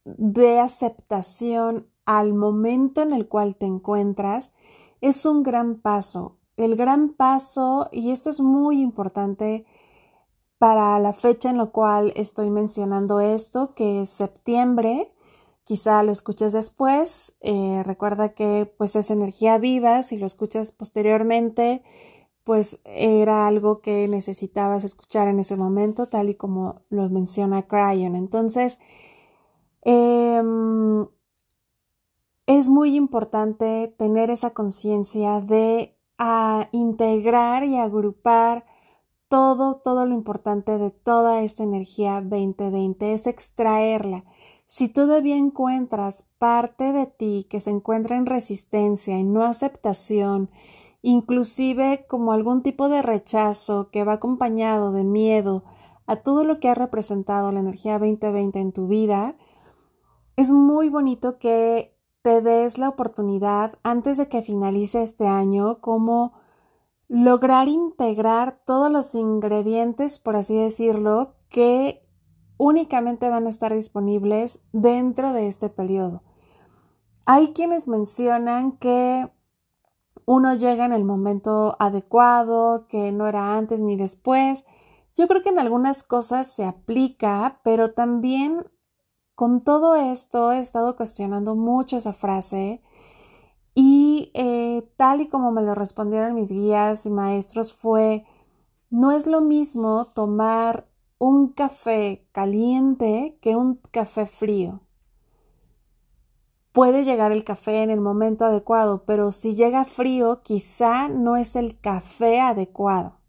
de 0.05 0.60
aceptación 0.60 1.88
al 2.05 2.34
momento 2.34 3.01
en 3.01 3.13
el 3.13 3.27
cual 3.27 3.55
te 3.55 3.65
encuentras, 3.65 4.53
es 5.01 5.25
un 5.25 5.43
gran 5.43 5.75
paso 5.81 6.37
el 6.57 6.75
gran 6.75 7.13
paso, 7.13 7.87
y 7.91 8.11
esto 8.11 8.29
es 8.29 8.39
muy 8.39 8.81
importante 8.81 9.65
para 10.57 10.99
la 10.99 11.13
fecha 11.13 11.49
en 11.49 11.57
la 11.57 11.67
cual 11.67 12.11
estoy 12.15 12.49
mencionando 12.49 13.19
esto, 13.19 13.73
que 13.75 14.01
es 14.01 14.09
septiembre, 14.09 15.13
quizá 15.63 16.01
lo 16.03 16.11
escuches 16.11 16.53
después, 16.53 17.33
eh, 17.41 17.83
recuerda 17.85 18.29
que 18.29 18.73
pues 18.77 18.95
es 18.95 19.11
energía 19.11 19.57
viva, 19.59 20.01
si 20.01 20.17
lo 20.17 20.25
escuchas 20.25 20.71
posteriormente, 20.71 21.83
pues 22.43 22.79
era 22.85 23.45
algo 23.47 23.81
que 23.81 24.07
necesitabas 24.07 24.83
escuchar 24.83 25.27
en 25.27 25.39
ese 25.39 25.57
momento, 25.57 26.07
tal 26.07 26.29
y 26.29 26.35
como 26.35 26.81
lo 26.89 27.09
menciona 27.09 27.63
Cryon. 27.67 28.15
Entonces, 28.15 28.79
em, 29.81 31.07
es 32.47 32.69
muy 32.69 32.95
importante 32.95 33.93
tener 33.97 34.29
esa 34.29 34.51
conciencia 34.51 35.41
de 35.41 35.97
a 36.17 36.69
integrar 36.71 37.63
y 37.63 37.77
agrupar 37.77 38.65
todo, 39.29 39.77
todo 39.83 40.05
lo 40.05 40.13
importante 40.13 40.77
de 40.77 40.91
toda 40.91 41.41
esta 41.41 41.63
energía 41.63 42.21
2020, 42.21 43.13
es 43.13 43.27
extraerla. 43.27 44.24
Si 44.65 44.89
todavía 44.89 45.38
encuentras 45.38 46.25
parte 46.39 46.91
de 46.91 47.05
ti 47.05 47.47
que 47.50 47.62
se 47.62 47.69
encuentra 47.69 48.17
en 48.17 48.25
resistencia, 48.25 49.17
y 49.17 49.24
no 49.24 49.43
aceptación, 49.43 50.50
inclusive 51.01 52.05
como 52.07 52.31
algún 52.33 52.63
tipo 52.63 52.89
de 52.89 53.01
rechazo 53.01 53.89
que 53.91 54.03
va 54.03 54.13
acompañado 54.13 54.91
de 54.91 55.03
miedo 55.03 55.63
a 56.05 56.17
todo 56.17 56.43
lo 56.43 56.59
que 56.59 56.69
ha 56.69 56.75
representado 56.75 57.51
la 57.51 57.59
energía 57.59 58.00
2020 58.00 58.59
en 58.59 58.71
tu 58.71 58.88
vida, 58.88 59.36
es 60.36 60.51
muy 60.51 60.89
bonito 60.89 61.38
que 61.39 61.97
te 62.21 62.41
des 62.41 62.77
la 62.77 62.89
oportunidad 62.89 63.79
antes 63.83 64.17
de 64.17 64.27
que 64.27 64.41
finalice 64.41 65.03
este 65.03 65.27
año 65.27 65.79
como 65.79 66.33
lograr 67.07 67.67
integrar 67.67 68.62
todos 68.65 68.91
los 68.91 69.15
ingredientes, 69.15 70.19
por 70.19 70.36
así 70.36 70.57
decirlo, 70.57 71.36
que 71.50 72.05
únicamente 72.57 73.29
van 73.29 73.47
a 73.47 73.50
estar 73.50 73.74
disponibles 73.74 74.63
dentro 74.74 75.31
de 75.31 75.47
este 75.47 75.69
periodo. 75.69 76.24
Hay 77.25 77.53
quienes 77.53 77.88
mencionan 77.88 78.77
que 78.77 79.31
uno 80.25 80.55
llega 80.55 80.86
en 80.86 80.93
el 80.93 81.05
momento 81.05 81.75
adecuado, 81.79 82.88
que 82.88 83.12
no 83.12 83.27
era 83.27 83.57
antes 83.57 83.79
ni 83.79 83.95
después. 83.95 84.65
Yo 85.15 85.27
creo 85.27 85.41
que 85.41 85.50
en 85.50 85.59
algunas 85.59 86.03
cosas 86.03 86.47
se 86.47 86.65
aplica, 86.65 87.62
pero 87.63 87.93
también 87.93 88.65
con 89.38 89.62
todo 89.62 89.96
esto 89.96 90.51
he 90.51 90.58
estado 90.58 90.96
cuestionando 90.96 91.53
mucho 91.56 91.98
esa 91.98 92.12
frase 92.12 92.82
y 93.75 94.32
eh, 94.34 94.89
tal 94.98 95.22
y 95.22 95.27
como 95.27 95.51
me 95.51 95.62
lo 95.62 95.75
respondieron 95.75 96.34
mis 96.34 96.51
guías 96.51 97.06
y 97.06 97.12
maestros 97.12 97.72
fue, 97.72 98.25
no 98.89 99.12
es 99.12 99.27
lo 99.27 99.41
mismo 99.41 100.08
tomar 100.08 100.88
un 101.20 101.50
café 101.50 102.27
caliente 102.32 103.38
que 103.39 103.56
un 103.56 103.75
café 103.91 104.25
frío. 104.25 104.82
Puede 106.72 107.06
llegar 107.06 107.32
el 107.32 107.44
café 107.44 107.84
en 107.84 107.91
el 107.91 108.01
momento 108.01 108.44
adecuado, 108.44 109.03
pero 109.06 109.32
si 109.32 109.53
llega 109.53 109.86
frío, 109.86 110.41
quizá 110.41 111.10
no 111.10 111.38
es 111.38 111.56
el 111.56 111.79
café 111.79 112.41
adecuado. 112.41 113.20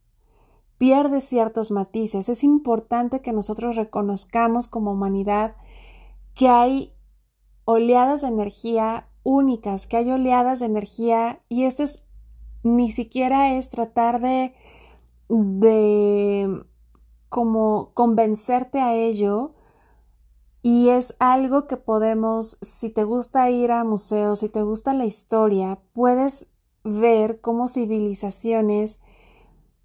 pierde 0.78 1.20
ciertos 1.20 1.70
matices. 1.70 2.30
Es 2.30 2.42
importante 2.44 3.20
que 3.20 3.34
nosotros 3.34 3.76
reconozcamos 3.76 4.68
como 4.68 4.92
humanidad 4.92 5.54
que 6.38 6.48
hay 6.48 6.94
oleadas 7.64 8.20
de 8.20 8.28
energía 8.28 9.08
únicas, 9.24 9.88
que 9.88 9.96
hay 9.96 10.12
oleadas 10.12 10.60
de 10.60 10.66
energía 10.66 11.40
y 11.48 11.64
esto 11.64 11.82
es 11.82 12.06
ni 12.62 12.92
siquiera 12.92 13.54
es 13.54 13.70
tratar 13.70 14.20
de 14.20 14.54
de 15.28 16.62
como 17.28 17.90
convencerte 17.92 18.80
a 18.80 18.94
ello 18.94 19.50
y 20.62 20.90
es 20.90 21.16
algo 21.18 21.66
que 21.66 21.76
podemos, 21.76 22.56
si 22.60 22.90
te 22.90 23.02
gusta 23.02 23.50
ir 23.50 23.72
a 23.72 23.82
museos, 23.82 24.38
si 24.38 24.48
te 24.48 24.62
gusta 24.62 24.94
la 24.94 25.06
historia, 25.06 25.80
puedes 25.92 26.46
ver 26.84 27.40
cómo 27.40 27.66
civilizaciones 27.66 29.00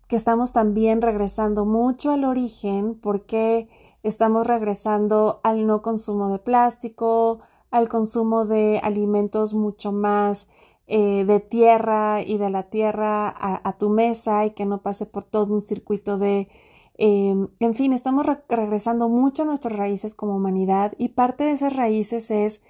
que 0.07 0.15
estamos 0.15 0.53
también 0.53 1.01
regresando 1.01 1.65
mucho 1.65 2.11
al 2.11 2.25
origen, 2.25 2.93
porque 2.93 3.69
estamos 4.03 4.45
regresando 4.45 5.39
al 5.43 5.65
no 5.65 5.81
consumo 5.81 6.29
de 6.31 6.39
plástico, 6.39 7.39
al 7.71 7.89
consumo 7.89 8.45
de 8.45 8.79
alimentos 8.83 9.53
mucho 9.53 9.91
más 9.91 10.49
eh, 10.85 11.23
de 11.25 11.39
tierra 11.39 12.21
y 12.21 12.37
de 12.37 12.49
la 12.49 12.63
tierra 12.69 13.33
a, 13.35 13.77
tu 13.77 13.89
mesa 13.89 14.45
y 14.45 14.51
que 14.51 14.65
no 14.65 14.81
pase 14.81 15.05
por 15.05 15.23
todo 15.23 15.53
un 15.53 15.61
circuito 15.61 16.17
de... 16.17 16.49
Em, 16.95 17.47
en 17.59 17.73
fin, 17.73 17.93
estamos 17.93 18.25
regresando 18.47 19.09
mucho 19.09 19.43
a 19.43 19.45
nuestras 19.45 19.75
raíces 19.75 20.13
como 20.13 20.35
humanidad 20.35 20.93
y 20.97 21.09
parte 21.09 21.45
de 21.45 21.53
esas 21.53 21.75
raíces 21.75 22.29
es 22.31 22.63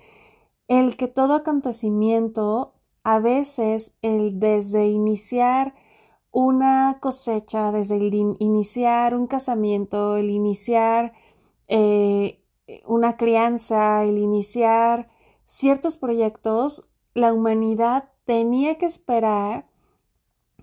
el 0.67 0.95
que 0.95 1.07
todo 1.07 1.35
acontecimiento, 1.35 2.75
a 3.03 3.19
veces 3.19 3.95
el 4.01 4.39
desde 4.39 4.87
iniciar 4.87 5.75
una 6.31 6.99
cosecha, 7.01 7.71
desde 7.71 7.97
el 7.97 8.13
iniciar 8.39 9.15
un 9.15 9.27
casamiento, 9.27 10.17
el 10.17 10.29
iniciar 10.29 11.13
eh, 11.67 12.43
una 12.86 13.17
crianza, 13.17 14.03
el 14.03 14.17
iniciar 14.17 15.08
ciertos 15.46 15.98
proyectos, 15.98 16.88
la 17.13 17.34
humanidad 17.34 18.10
tenía 18.25 18.77
que 18.77 18.86
esperar 18.86 19.67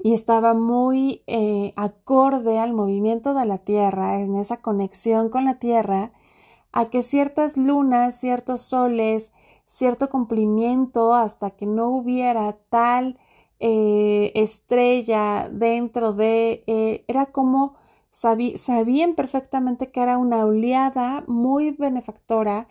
y 0.02 0.14
estaba 0.14 0.54
muy 0.54 1.22
eh, 1.26 1.72
acorde 1.76 2.58
al 2.58 2.72
movimiento 2.72 3.34
de 3.34 3.44
la 3.44 3.58
Tierra, 3.58 4.20
en 4.20 4.34
esa 4.34 4.62
conexión 4.62 5.28
con 5.28 5.44
la 5.44 5.58
Tierra, 5.58 6.12
a 6.72 6.86
que 6.86 7.02
ciertas 7.02 7.56
lunas, 7.56 8.18
ciertos 8.18 8.62
soles, 8.62 9.32
cierto 9.66 10.08
cumplimiento 10.08 11.14
hasta 11.14 11.50
que 11.50 11.66
no 11.66 11.88
hubiera 11.88 12.56
tal 12.70 13.18
eh, 13.58 14.32
estrella 14.34 15.48
dentro 15.52 16.14
de, 16.14 16.64
era 17.06 17.26
como 17.26 17.79
sabían 18.10 19.14
perfectamente 19.14 19.90
que 19.90 20.02
era 20.02 20.18
una 20.18 20.44
oleada 20.44 21.24
muy 21.26 21.70
benefactora 21.72 22.68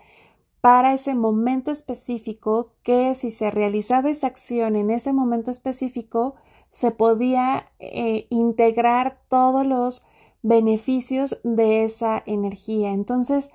para 0.62 0.93
ese 0.93 1.15
momento 1.15 1.72
específico 1.72 2.74
que 2.84 3.15
si 3.15 3.31
se 3.31 3.50
realizaba 3.50 4.10
esa 4.10 4.27
acción 4.27 4.75
en 4.75 4.89
ese 4.91 5.13
momento 5.13 5.51
específico 5.51 6.36
se 6.72 6.91
podía 6.91 7.72
eh, 7.79 8.27
integrar 8.29 9.22
todos 9.29 9.65
los 9.65 10.05
beneficios 10.41 11.39
de 11.43 11.84
esa 11.84 12.22
energía. 12.25 12.91
Entonces, 12.91 13.51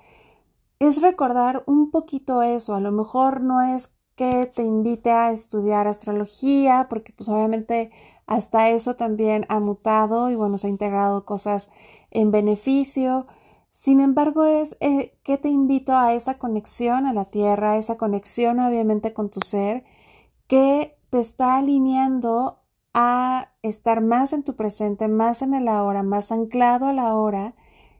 es 0.79 1.01
recordar 1.01 1.63
un 1.67 1.91
poquito 1.91 2.41
eso. 2.41 2.75
A 2.75 2.81
lo 2.81 2.91
mejor 2.91 3.41
no 3.41 3.61
es 3.61 3.95
que 4.15 4.45
te 4.53 4.63
invite 4.63 5.11
a 5.11 5.31
estudiar 5.31 5.87
astrología, 5.87 6.87
porque 6.89 7.13
pues 7.13 7.29
obviamente 7.29 7.91
hasta 8.27 8.69
eso 8.69 8.95
también 8.95 9.45
ha 9.49 9.59
mutado 9.59 10.29
y 10.29 10.35
bueno, 10.35 10.57
se 10.57 10.67
ha 10.67 10.69
integrado 10.69 11.25
cosas 11.25 11.71
en 12.11 12.31
beneficio. 12.31 13.27
Sin 13.71 13.99
embargo, 13.99 14.45
es 14.45 14.77
eh, 14.79 15.17
que 15.23 15.37
te 15.37 15.49
invito 15.49 15.95
a 15.95 16.13
esa 16.13 16.37
conexión 16.37 17.05
a 17.05 17.13
la 17.13 17.25
tierra, 17.25 17.77
esa 17.77 17.97
conexión 17.97 18.59
obviamente 18.59 19.13
con 19.13 19.29
tu 19.29 19.41
ser, 19.41 19.83
que 20.47 20.97
te 21.09 21.19
está 21.19 21.57
alineando 21.57 22.61
a 22.93 23.49
estar 23.61 24.01
más 24.01 24.31
en 24.33 24.43
tu 24.43 24.55
presente, 24.55 25.07
más 25.07 25.41
en 25.41 25.53
el 25.53 25.67
ahora, 25.67 26.01
más 26.01 26.31
anclado 26.31 26.87
a 26.87 26.93
la 26.93 27.13
hora, 27.15 27.55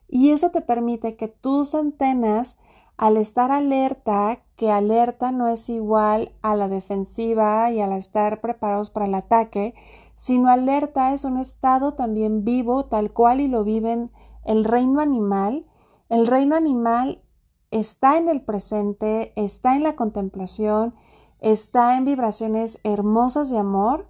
y 0.08 0.30
eso 0.30 0.50
te 0.50 0.62
permite 0.62 1.16
que 1.16 1.28
tus 1.28 1.74
antenas, 1.74 2.58
al 2.96 3.18
estar 3.18 3.50
alerta, 3.50 4.38
que 4.56 4.70
alerta 4.70 5.32
no 5.32 5.48
es 5.48 5.68
igual 5.68 6.32
a 6.40 6.56
la 6.56 6.68
defensiva 6.68 7.70
y 7.70 7.80
al 7.80 7.92
estar 7.92 8.40
preparados 8.40 8.88
para 8.88 9.06
el 9.06 9.14
ataque, 9.14 9.74
sino 10.16 10.50
alerta 10.50 11.12
es 11.12 11.24
un 11.24 11.36
estado 11.38 11.94
también 11.94 12.44
vivo, 12.44 12.86
tal 12.86 13.12
cual 13.12 13.40
y 13.40 13.48
lo 13.48 13.62
viven 13.64 14.10
el 14.44 14.64
reino 14.64 15.00
animal, 15.00 15.66
el 16.08 16.26
reino 16.26 16.56
animal 16.56 17.22
está 17.70 18.16
en 18.16 18.28
el 18.28 18.42
presente, 18.42 19.32
está 19.36 19.76
en 19.76 19.82
la 19.82 19.96
contemplación, 19.96 20.94
está 21.40 21.96
en 21.96 22.04
vibraciones 22.04 22.78
hermosas 22.84 23.50
de 23.50 23.58
amor, 23.58 24.08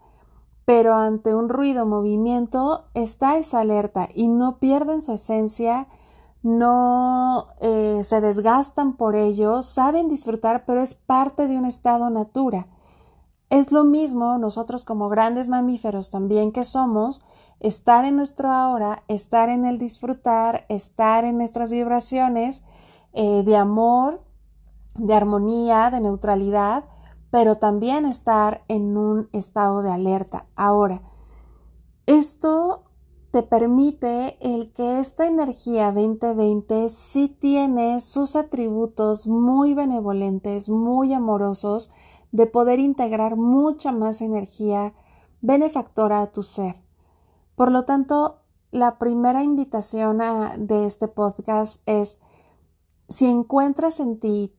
pero 0.64 0.94
ante 0.94 1.34
un 1.34 1.48
ruido, 1.48 1.86
movimiento, 1.86 2.86
está 2.94 3.38
esa 3.38 3.60
alerta 3.60 4.08
y 4.14 4.28
no 4.28 4.58
pierden 4.58 5.00
su 5.00 5.12
esencia, 5.12 5.88
no 6.42 7.48
eh, 7.60 8.02
se 8.04 8.20
desgastan 8.20 8.96
por 8.96 9.16
ello, 9.16 9.62
saben 9.62 10.08
disfrutar, 10.08 10.64
pero 10.66 10.82
es 10.82 10.94
parte 10.94 11.46
de 11.46 11.56
un 11.56 11.64
estado 11.64 12.10
natura. 12.10 12.68
Es 13.48 13.70
lo 13.70 13.84
mismo 13.84 14.38
nosotros 14.38 14.84
como 14.84 15.08
grandes 15.08 15.48
mamíferos 15.48 16.10
también 16.10 16.50
que 16.52 16.64
somos, 16.64 17.24
estar 17.60 18.04
en 18.04 18.16
nuestro 18.16 18.50
ahora, 18.50 19.04
estar 19.08 19.48
en 19.48 19.64
el 19.64 19.78
disfrutar, 19.78 20.66
estar 20.68 21.24
en 21.24 21.38
nuestras 21.38 21.70
vibraciones 21.70 22.64
eh, 23.12 23.42
de 23.44 23.56
amor, 23.56 24.22
de 24.96 25.14
armonía, 25.14 25.90
de 25.90 26.00
neutralidad, 26.00 26.84
pero 27.30 27.58
también 27.58 28.04
estar 28.04 28.64
en 28.68 28.96
un 28.96 29.28
estado 29.32 29.82
de 29.82 29.92
alerta. 29.92 30.46
Ahora, 30.56 31.02
esto 32.06 32.84
te 33.30 33.42
permite 33.42 34.38
el 34.40 34.72
que 34.72 35.00
esta 35.00 35.26
energía 35.26 35.92
2020 35.92 36.88
sí 36.88 37.28
tiene 37.28 38.00
sus 38.00 38.36
atributos 38.36 39.26
muy 39.26 39.74
benevolentes, 39.74 40.68
muy 40.68 41.12
amorosos, 41.12 41.92
de 42.36 42.46
poder 42.46 42.78
integrar 42.78 43.36
mucha 43.36 43.92
más 43.92 44.20
energía 44.20 44.92
benefactora 45.40 46.20
a 46.20 46.32
tu 46.32 46.42
ser. 46.42 46.76
Por 47.54 47.72
lo 47.72 47.86
tanto, 47.86 48.42
la 48.70 48.98
primera 48.98 49.42
invitación 49.42 50.20
de 50.58 50.84
este 50.84 51.08
podcast 51.08 51.82
es 51.86 52.20
si 53.08 53.24
encuentras 53.26 54.00
en 54.00 54.20
ti 54.20 54.54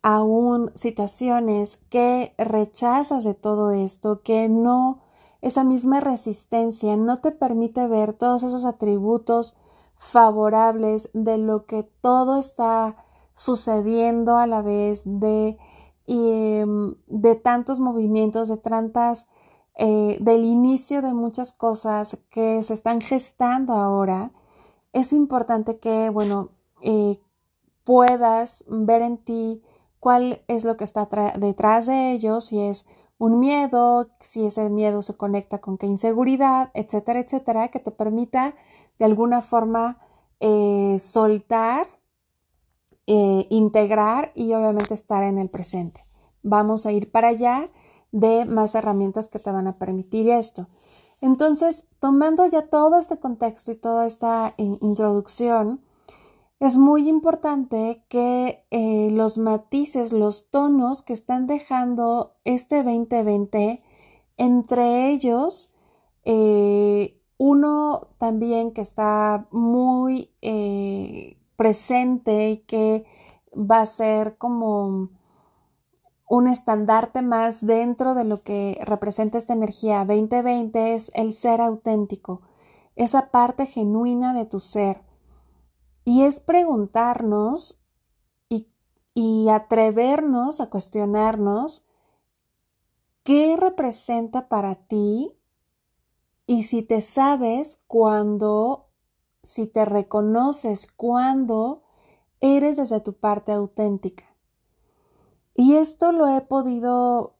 aún 0.00 0.72
situaciones 0.74 1.76
que 1.90 2.34
rechazas 2.38 3.24
de 3.24 3.34
todo 3.34 3.72
esto, 3.72 4.22
que 4.22 4.48
no, 4.48 5.02
esa 5.42 5.64
misma 5.64 6.00
resistencia 6.00 6.96
no 6.96 7.20
te 7.20 7.30
permite 7.30 7.86
ver 7.88 8.14
todos 8.14 8.42
esos 8.42 8.64
atributos 8.64 9.58
favorables 9.98 11.10
de 11.12 11.36
lo 11.36 11.66
que 11.66 11.82
todo 12.00 12.38
está 12.38 12.96
sucediendo 13.34 14.38
a 14.38 14.46
la 14.46 14.62
vez, 14.62 15.02
de, 15.04 15.58
em, 16.06 16.94
de 17.06 17.34
tantos 17.34 17.80
movimientos, 17.80 18.48
de 18.48 18.56
tantas 18.56 19.28
eh, 19.76 20.18
del 20.20 20.44
inicio 20.44 21.00
de 21.02 21.14
muchas 21.14 21.52
cosas 21.52 22.18
que 22.30 22.62
se 22.62 22.74
están 22.74 23.00
gestando 23.00 23.74
ahora, 23.74 24.32
es 24.92 25.12
importante 25.12 25.78
que, 25.78 26.10
bueno, 26.10 26.50
eh, 26.82 27.18
puedas 27.84 28.64
ver 28.68 29.02
en 29.02 29.18
ti 29.18 29.62
cuál 29.98 30.42
es 30.48 30.64
lo 30.64 30.76
que 30.76 30.84
está 30.84 31.08
detrás 31.38 31.86
de 31.86 32.12
ellos, 32.12 32.46
si 32.46 32.60
es 32.60 32.86
un 33.18 33.38
miedo, 33.38 34.10
si 34.20 34.46
ese 34.46 34.68
miedo 34.68 35.00
se 35.00 35.16
conecta 35.16 35.60
con 35.60 35.78
qué 35.78 35.86
inseguridad, 35.86 36.70
etcétera, 36.74 37.20
etcétera, 37.20 37.68
que 37.68 37.78
te 37.78 37.92
permita 37.92 38.54
de 38.98 39.04
alguna 39.04 39.42
forma 39.42 39.98
eh, 40.40 40.98
soltar, 40.98 41.86
integrar 43.06 44.32
y 44.34 44.52
obviamente 44.54 44.94
estar 44.94 45.22
en 45.22 45.38
el 45.38 45.50
presente. 45.50 46.04
Vamos 46.42 46.86
a 46.86 46.92
ir 46.92 47.10
para 47.10 47.28
allá 47.28 47.68
de 48.12 48.44
más 48.44 48.74
herramientas 48.74 49.28
que 49.28 49.38
te 49.38 49.50
van 49.50 49.66
a 49.66 49.78
permitir 49.78 50.28
esto. 50.28 50.68
Entonces, 51.20 51.86
tomando 52.00 52.46
ya 52.46 52.66
todo 52.66 52.98
este 52.98 53.18
contexto 53.18 53.72
y 53.72 53.76
toda 53.76 54.06
esta 54.06 54.54
eh, 54.58 54.76
introducción, 54.80 55.80
es 56.58 56.76
muy 56.76 57.08
importante 57.08 58.04
que 58.08 58.64
eh, 58.70 59.08
los 59.12 59.38
matices, 59.38 60.12
los 60.12 60.50
tonos 60.50 61.02
que 61.02 61.12
están 61.12 61.46
dejando 61.46 62.34
este 62.44 62.82
2020, 62.82 63.82
entre 64.36 65.10
ellos, 65.10 65.72
eh, 66.24 67.20
uno 67.38 68.08
también 68.18 68.72
que 68.72 68.80
está 68.80 69.48
muy 69.50 70.30
presente 71.62 72.50
y 72.50 72.56
que 72.56 73.04
va 73.54 73.82
a 73.82 73.86
ser 73.86 74.36
como 74.36 75.10
un 76.28 76.48
estandarte 76.48 77.22
más 77.22 77.64
dentro 77.64 78.16
de 78.16 78.24
lo 78.24 78.42
que 78.42 78.80
representa 78.82 79.38
esta 79.38 79.52
energía 79.52 80.04
2020 80.04 80.94
es 80.96 81.12
el 81.14 81.32
ser 81.32 81.60
auténtico, 81.60 82.42
esa 82.96 83.30
parte 83.30 83.66
genuina 83.66 84.34
de 84.34 84.44
tu 84.44 84.58
ser. 84.58 85.04
Y 86.04 86.22
es 86.22 86.40
preguntarnos 86.40 87.84
y, 88.48 88.66
y 89.14 89.48
atrevernos 89.48 90.60
a 90.60 90.68
cuestionarnos 90.68 91.86
qué 93.22 93.56
representa 93.56 94.48
para 94.48 94.74
ti 94.74 95.38
y 96.44 96.64
si 96.64 96.82
te 96.82 97.00
sabes 97.02 97.84
cuando, 97.86 98.88
si 99.42 99.66
te 99.66 99.84
reconoces 99.84 100.90
cuando 100.90 101.82
eres 102.40 102.76
desde 102.76 103.00
tu 103.00 103.14
parte 103.14 103.52
auténtica. 103.52 104.24
Y 105.54 105.74
esto 105.76 106.12
lo 106.12 106.28
he 106.28 106.40
podido 106.40 107.34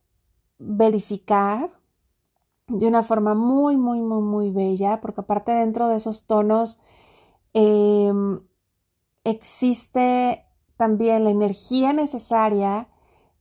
verificar 0.58 1.70
de 2.68 2.86
una 2.86 3.02
forma 3.02 3.34
muy, 3.34 3.76
muy, 3.76 4.00
muy, 4.00 4.22
muy 4.22 4.50
bella, 4.50 5.00
porque 5.00 5.22
aparte 5.22 5.52
dentro 5.52 5.88
de 5.88 5.96
esos 5.96 6.26
tonos 6.26 6.80
em, 7.52 8.40
existe 9.24 10.46
también 10.76 11.24
la 11.24 11.30
energía 11.30 11.92
necesaria 11.92 12.88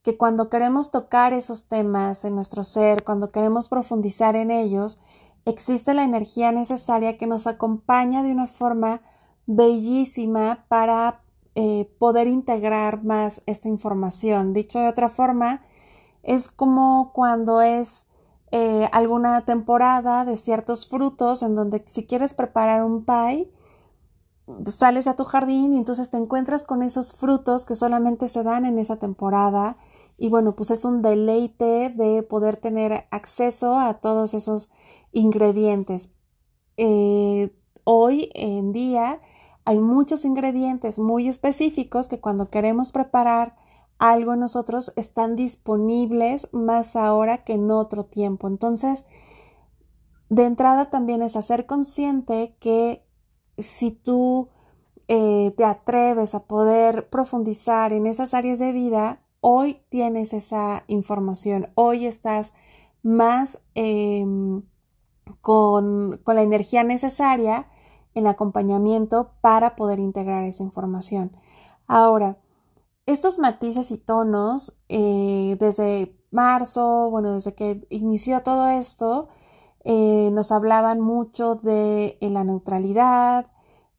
que 0.01 0.17
cuando 0.17 0.49
queremos 0.49 0.91
tocar 0.91 1.33
esos 1.33 1.67
temas 1.67 2.25
en 2.25 2.35
nuestro 2.35 2.63
ser, 2.63 3.03
cuando 3.03 3.31
queremos 3.31 3.67
profundizar 3.67 4.35
en 4.35 4.49
ellos, 4.49 4.99
existe 5.45 5.93
la 5.93 6.03
energía 6.03 6.51
necesaria 6.51 7.17
que 7.17 7.27
nos 7.27 7.47
acompaña 7.47 8.23
de 8.23 8.31
una 8.31 8.47
forma 8.47 9.01
bellísima 9.45 10.65
para 10.67 11.21
eh, 11.55 11.89
poder 11.99 12.27
integrar 12.27 13.03
más 13.03 13.41
esta 13.45 13.67
información. 13.67 14.53
Dicho 14.53 14.79
de 14.79 14.87
otra 14.87 15.09
forma, 15.09 15.61
es 16.23 16.49
como 16.49 17.11
cuando 17.13 17.61
es 17.61 18.05
eh, 18.51 18.87
alguna 18.91 19.45
temporada 19.45 20.25
de 20.25 20.37
ciertos 20.37 20.87
frutos 20.87 21.43
en 21.43 21.55
donde 21.55 21.83
si 21.87 22.05
quieres 22.05 22.33
preparar 22.33 22.83
un 22.83 23.05
pie, 23.05 23.51
sales 24.67 25.07
a 25.07 25.15
tu 25.15 25.23
jardín 25.23 25.73
y 25.73 25.77
entonces 25.77 26.11
te 26.11 26.17
encuentras 26.17 26.65
con 26.65 26.83
esos 26.83 27.13
frutos 27.13 27.65
que 27.65 27.75
solamente 27.75 28.27
se 28.27 28.43
dan 28.43 28.65
en 28.65 28.79
esa 28.79 28.97
temporada 28.97 29.77
y 30.21 30.29
bueno, 30.29 30.55
pues 30.55 30.69
es 30.69 30.85
un 30.85 31.01
deleite 31.01 31.89
de 31.89 32.21
poder 32.21 32.55
tener 32.55 33.07
acceso 33.09 33.79
a 33.79 33.95
todos 33.95 34.35
esos 34.35 34.71
ingredientes. 35.11 36.13
Eh, 36.77 37.57
hoy 37.85 38.29
en 38.35 38.71
día 38.71 39.19
hay 39.65 39.79
muchos 39.79 40.23
ingredientes 40.23 40.99
muy 40.99 41.27
específicos 41.27 42.07
que 42.07 42.19
cuando 42.19 42.51
queremos 42.51 42.91
preparar 42.91 43.55
algo 43.97 44.35
nosotros 44.35 44.93
están 44.95 45.35
disponibles 45.35 46.49
más 46.53 46.95
ahora 46.95 47.43
que 47.43 47.53
en 47.53 47.71
otro 47.71 48.05
tiempo. 48.05 48.47
Entonces, 48.47 49.07
de 50.29 50.45
entrada 50.45 50.91
también 50.91 51.23
es 51.23 51.35
hacer 51.35 51.65
consciente 51.65 52.55
que 52.59 53.03
si 53.57 53.89
tú 53.89 54.49
eh, 55.07 55.51
te 55.57 55.65
atreves 55.65 56.35
a 56.35 56.45
poder 56.45 57.09
profundizar 57.09 57.91
en 57.91 58.05
esas 58.05 58.35
áreas 58.35 58.59
de 58.59 58.71
vida, 58.71 59.20
hoy 59.41 59.81
tienes 59.89 60.33
esa 60.33 60.83
información, 60.87 61.69
hoy 61.75 62.05
estás 62.05 62.53
más 63.03 63.61
em, 63.75 64.63
con, 65.41 66.19
con 66.23 66.35
la 66.35 66.43
energía 66.43 66.83
necesaria 66.83 67.67
en 68.13 68.27
acompañamiento 68.27 69.31
para 69.41 69.75
poder 69.75 69.99
integrar 69.99 70.43
esa 70.43 70.63
información. 70.63 71.31
Ahora, 71.87 72.37
estos 73.05 73.39
matices 73.39 73.91
y 73.91 73.97
tonos, 73.97 74.79
eh, 74.89 75.57
desde 75.59 76.15
marzo, 76.31 77.09
bueno, 77.09 77.33
desde 77.33 77.55
que 77.55 77.85
inició 77.89 78.43
todo 78.43 78.69
esto, 78.69 79.27
eh, 79.83 80.29
nos 80.31 80.51
hablaban 80.51 81.01
mucho 81.01 81.55
de 81.55 82.17
la 82.21 82.43
neutralidad, 82.43 83.47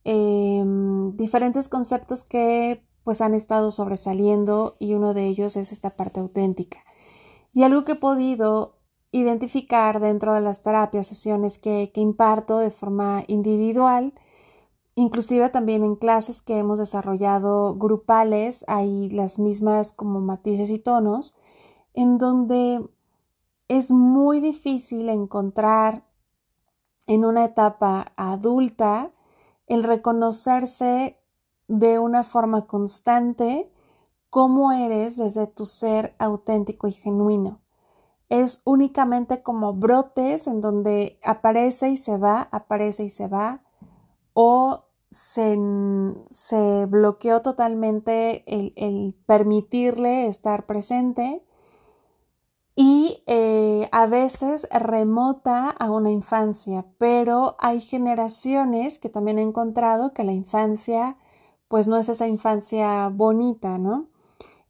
em, 0.05 1.17
diferentes 1.17 1.69
conceptos 1.69 2.25
que 2.25 2.85
pues 3.05 3.21
han 3.21 3.35
estado 3.35 3.71
sobresaliendo 3.71 4.77
y 4.79 4.95
uno 4.95 5.15
de 5.15 5.27
ellos 5.27 5.57
es 5.57 5.73
esta 5.73 5.91
parte 5.91 6.21
auténtica. 6.21 6.79
Y 7.53 7.65
algo 7.65 7.85
que 7.85 7.93
he 7.93 7.97
podido 7.97 8.77
identificar 9.11 10.01
dentro 10.01 10.33
de 10.35 10.41
las 10.41 10.63
terapias, 10.63 11.07
sesiones 11.07 11.59
que, 11.59 11.91
que 11.93 12.01
imparto 12.01 12.59
de 12.59 12.71
forma 12.71 13.25
individual, 13.27 14.15
inclusive 14.95 15.49
también 15.51 15.85
en 15.85 15.97
clases 15.97 16.43
que 16.43 16.59
hemos 16.59 16.79
desarrollado 16.79 17.75
grupales, 17.75 18.65
hay 18.69 19.11
las 19.11 19.39
mismas 19.39 19.93
como 19.93 20.21
matices 20.21 20.71
y 20.71 20.79
tonos, 20.79 21.37
en 21.95 22.19
donde 22.19 22.89
es 23.69 23.91
muy 23.91 24.41
difícil 24.41 25.09
encontrar 25.09 26.05
en 27.07 27.25
una 27.25 27.45
etapa 27.45 28.13
adulta 28.17 29.11
el 29.67 29.85
reconocerse 29.85 31.22
de 31.73 31.99
una 31.99 32.23
forma 32.23 32.67
constante 32.67 33.73
cómo 34.29 34.73
eres 34.73 35.17
desde 35.17 35.47
tu 35.47 35.65
ser 35.65 36.15
auténtico 36.19 36.87
y 36.87 36.93
genuino. 36.93 37.63
Es 38.29 38.61
únicamente 38.67 39.43
como 39.43 39.73
brotes 39.73 40.47
en 40.47 40.61
donde 40.61 41.19
aparece 41.25 41.89
y 41.89 41.97
se 41.97 42.19
va, 42.19 42.49
aparece 42.53 43.05
y 43.05 43.09
se 43.09 43.27
va, 43.27 43.63
o 44.35 44.85
se, 45.11 45.59
se 46.29 46.85
bloqueó 46.85 47.41
totalmente 47.41 48.45
el, 48.47 49.15
permitirle 49.25 50.27
estar 50.27 50.67
presente 50.67 51.43
y 52.77 53.23
eh, 53.27 53.89
a 53.93 54.05
veces 54.07 54.69
remota 54.71 55.71
a 55.71 55.91
una 55.91 56.11
infancia, 56.11 56.85
pero 56.99 57.57
hay 57.59 57.81
generaciones 57.81 58.99
que 58.99 59.09
también 59.09 59.39
he 59.39 59.43
encontrado 59.43 60.13
que 60.13 60.25
la 60.25 60.33
infancia 60.33 61.17
pues 61.73 61.89
no 61.89 61.97
es 61.97 62.11
esa 62.11 62.29
infancia 62.29 63.09
bonita, 63.09 63.79
¿no? 63.79 64.11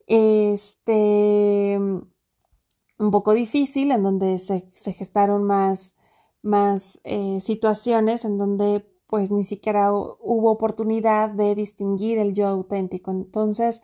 Este, 0.06 1.76
un 1.76 3.10
poco 3.10 3.32
difícil, 3.32 3.90
en 3.90 4.04
donde 4.04 4.38
se, 4.38 4.70
gestaron 4.92 5.42
más, 5.42 5.96
más 6.42 7.00
eh, 7.02 7.40
situaciones 7.40 8.24
en 8.24 8.38
donde 8.38 8.88
pues 9.08 9.32
ni 9.32 9.42
siquiera 9.42 9.92
hubo 9.92 10.52
oportunidad 10.52 11.30
de 11.30 11.56
distinguir 11.56 12.18
el 12.18 12.34
yo 12.34 12.46
auténtico. 12.46 13.10
Entonces, 13.10 13.82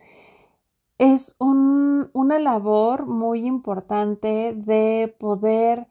es 0.97 1.35
una 1.39 2.39
labor 2.39 3.05
muy 3.05 3.45
importante 3.45 4.53
de 4.55 5.13
poder 5.19 5.89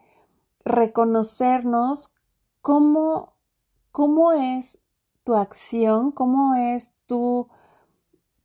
reconocernos 0.65 2.15
cómo, 2.63 3.35
cómo 3.93 4.33
es 4.33 4.79
tu 5.25 5.35
acción, 5.35 6.11
cómo 6.11 6.55
es 6.55 6.95
tu 7.09 7.49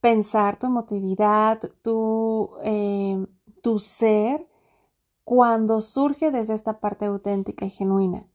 pensar, 0.02 0.58
tu 0.60 0.68
emotividad, 0.68 1.62
tu, 1.84 2.50
eh, 2.64 3.26
tu 3.62 3.80
ser, 3.80 4.48
cuando 5.24 5.82
surge 5.82 6.32
desde 6.32 6.56
esta 6.56 6.80
parte 6.82 7.06
auténtica 7.06 7.66
y 7.66 7.70
genuina. 7.70 8.28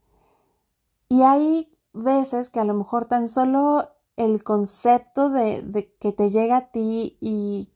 Y 1.09 1.23
hay 1.23 1.71
veces 1.93 2.51
que 2.51 2.61
a 2.61 2.65
lo 2.65 2.75
mejor 2.75 3.07
tan 3.07 3.29
solo 3.29 3.89
el 4.17 4.43
concepto 4.43 5.31
de, 5.31 5.95
que 6.01 6.13
te 6.13 6.31
llega 6.31 6.57
a 6.57 6.71
ti 6.71 7.19
y 7.21 7.71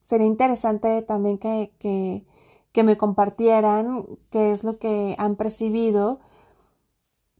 sería 0.00 0.26
interesante 0.26 1.02
también 1.02 1.38
que, 1.38 1.74
que, 1.78 2.26
que 2.72 2.84
me 2.84 2.96
compartieran 2.96 4.06
qué 4.30 4.52
es 4.52 4.64
lo 4.64 4.78
que 4.78 5.16
han 5.18 5.36
percibido. 5.36 6.20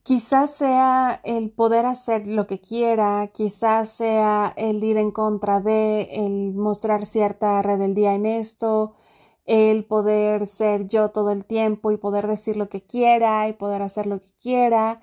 Quizás 0.07 0.53
sea 0.53 1.21
el 1.25 1.51
poder 1.51 1.85
hacer 1.85 2.29
lo 2.29 2.47
que 2.47 2.61
quiera, 2.61 3.27
quizás 3.35 3.89
sea 3.89 4.53
el 4.57 4.85
ir 4.85 4.99
en 4.99 5.11
contra 5.11 5.61
de, 5.61 6.03
el 6.25 6.55
mostrar 6.55 7.07
cierta 7.07 7.61
rebeldía 7.61 8.15
en 8.15 8.25
esto, 8.25 8.95
el 9.47 9.85
poder 9.85 10.47
ser 10.47 10.87
yo 10.87 11.11
todo 11.11 11.33
el 11.33 11.45
tiempo 11.45 11.91
y 11.91 11.97
poder 11.97 12.29
decir 12.29 12.57
lo 12.57 12.69
que 12.69 12.87
quiera 12.87 13.49
y 13.49 13.55
poder 13.55 13.83
hacer 13.83 14.07
lo 14.07 14.21
que 14.21 14.31
quiera. 14.41 15.01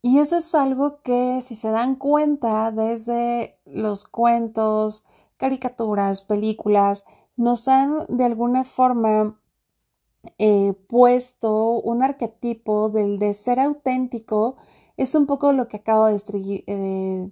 Y 0.00 0.18
eso 0.18 0.38
es 0.38 0.54
algo 0.54 1.02
que 1.02 1.42
si 1.42 1.54
se 1.54 1.70
dan 1.70 1.94
cuenta 1.94 2.72
desde 2.72 3.58
los 3.66 4.08
cuentos, 4.08 5.04
caricaturas, 5.36 6.22
películas, 6.22 7.04
nos 7.36 7.68
han 7.68 8.06
de 8.08 8.24
alguna 8.24 8.64
forma 8.64 9.38
eh, 10.38 10.74
puesto 10.88 11.80
un 11.80 12.02
arquetipo 12.02 12.90
del 12.90 13.18
de 13.18 13.34
ser 13.34 13.60
auténtico. 13.60 14.56
Es 14.96 15.14
un 15.14 15.26
poco 15.26 15.52
lo 15.52 15.68
que 15.68 15.78
acabo 15.78 16.06
de, 16.06 16.16
eh, 16.66 17.30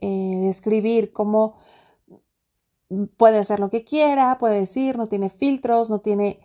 eh, 0.00 0.40
describir, 0.42 1.12
como 1.12 1.56
puede 3.16 3.38
hacer 3.38 3.60
lo 3.60 3.70
que 3.70 3.84
quiera, 3.84 4.38
puede 4.38 4.60
decir, 4.60 4.96
no 4.96 5.08
tiene 5.08 5.30
filtros, 5.30 5.90
no 5.90 6.00
tiene... 6.00 6.40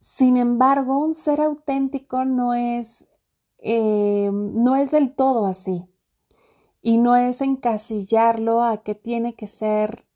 Sin 0.00 0.36
embargo, 0.36 0.98
un 0.98 1.14
ser 1.14 1.40
auténtico 1.40 2.24
no 2.24 2.54
es 2.54 3.08
no 4.32 4.76
es 4.76 4.92
del 4.92 5.14
todo 5.14 5.46
así. 5.46 5.86
Y 6.80 6.98
no 6.98 7.16
es 7.16 7.40
encasillarlo 7.40 8.62
a 8.62 8.82
que 8.82 8.94
tiene 8.94 9.34
que 9.34 9.46
ser 9.46 10.07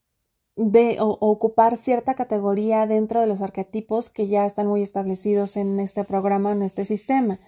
de 0.57 0.99
o, 1.01 1.19
ocupar 1.21 1.77
cierta 1.77 2.15
categoría 2.15 2.87
dentro 2.87 3.21
de 3.21 3.27
los 3.27 3.41
arquetipos 3.41 4.11
que 4.11 4.29
ya 4.29 4.47
están 4.47 4.67
muy 4.67 4.83
establecidos 4.83 5.57
en 5.57 5.81
este 5.81 6.05
programa, 6.05 6.53
en 6.53 6.63
este 6.63 6.85
sistema. 6.85 7.39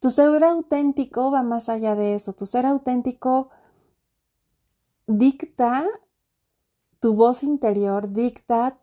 Tu 0.00 0.10
ser 0.10 0.44
auténtico 0.44 1.30
va 1.30 1.42
más 1.42 1.68
allá 1.68 1.94
de 1.94 2.14
eso. 2.14 2.32
Tu 2.32 2.46
ser 2.46 2.66
auténtico 2.66 3.50
dicta 5.06 5.86
tu 7.00 7.14
voz 7.14 7.42
interior, 7.42 8.08
dicta 8.08 8.80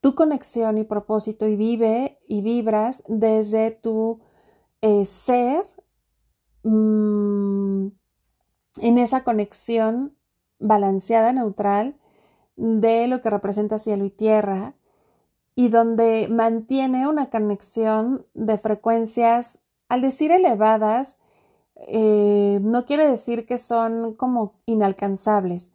tu 0.00 0.14
conexión 0.14 0.76
y 0.76 0.84
propósito 0.84 1.46
y 1.46 1.56
vive 1.56 2.18
y 2.28 2.42
vibras 2.42 3.02
desde 3.08 3.70
tu 3.70 4.20
eh, 4.82 5.06
ser 5.06 5.64
mm, 6.62 7.86
en 8.82 8.98
esa 8.98 9.24
conexión 9.24 10.14
balanceada, 10.58 11.32
neutral, 11.32 11.98
de 12.56 13.06
lo 13.08 13.20
que 13.20 13.30
representa 13.30 13.78
cielo 13.78 14.04
y 14.04 14.10
tierra 14.10 14.74
y 15.54 15.68
donde 15.68 16.28
mantiene 16.28 17.06
una 17.08 17.30
conexión 17.30 18.26
de 18.34 18.58
frecuencias, 18.58 19.60
al 19.88 20.02
decir 20.02 20.32
elevadas, 20.32 21.18
eh, 21.76 22.58
no 22.62 22.86
quiere 22.86 23.08
decir 23.08 23.46
que 23.46 23.58
son 23.58 24.14
como 24.14 24.54
inalcanzables. 24.66 25.72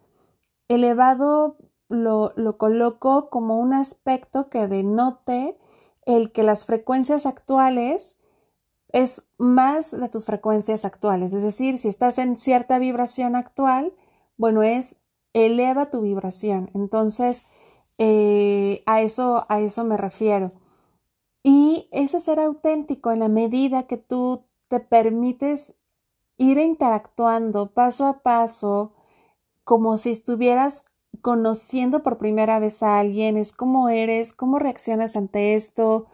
Elevado 0.68 1.58
lo, 1.88 2.34
lo 2.36 2.58
coloco 2.58 3.30
como 3.30 3.60
un 3.60 3.74
aspecto 3.74 4.50
que 4.50 4.68
denote 4.68 5.58
el 6.06 6.32
que 6.32 6.44
las 6.44 6.66
frecuencias 6.66 7.26
actuales 7.26 8.20
es 8.92 9.30
más 9.38 9.92
de 9.92 10.10
tus 10.10 10.26
frecuencias 10.26 10.84
actuales. 10.84 11.34
Es 11.34 11.44
decir, 11.44 11.78
si 11.78 11.88
estás 11.88 12.18
en 12.18 12.38
cierta 12.38 12.80
vibración 12.80 13.36
actual, 13.36 13.94
bueno, 14.38 14.64
es 14.64 14.98
eleva 15.34 15.90
tu 15.90 16.02
vibración. 16.02 16.70
Entonces, 16.74 17.46
eh, 17.98 18.84
a, 18.86 19.02
eso, 19.02 19.46
a 19.50 19.60
eso 19.60 19.84
me 19.84 19.98
refiero. 19.98 20.54
Y 21.44 21.88
ese 21.92 22.20
ser 22.20 22.40
auténtico 22.40 23.12
en 23.12 23.20
la 23.20 23.30
medida 23.30 23.84
que 23.84 23.98
tú 23.98 24.46
te 24.68 24.80
permites 24.80 25.76
ir 26.38 26.58
interactuando 26.58 27.72
paso 27.74 28.08
a 28.08 28.20
paso, 28.22 28.94
como 29.64 29.98
si 29.98 30.12
estuvieras 30.12 30.86
conociendo 31.22 32.02
por 32.04 32.18
primera 32.18 32.60
vez 32.60 32.82
a 32.84 33.00
alguien, 33.00 33.38
es 33.38 33.52
cómo 33.52 33.90
eres, 33.90 34.34
cómo 34.34 34.60
reaccionas 34.60 35.16
ante 35.16 35.56
esto, 35.56 36.08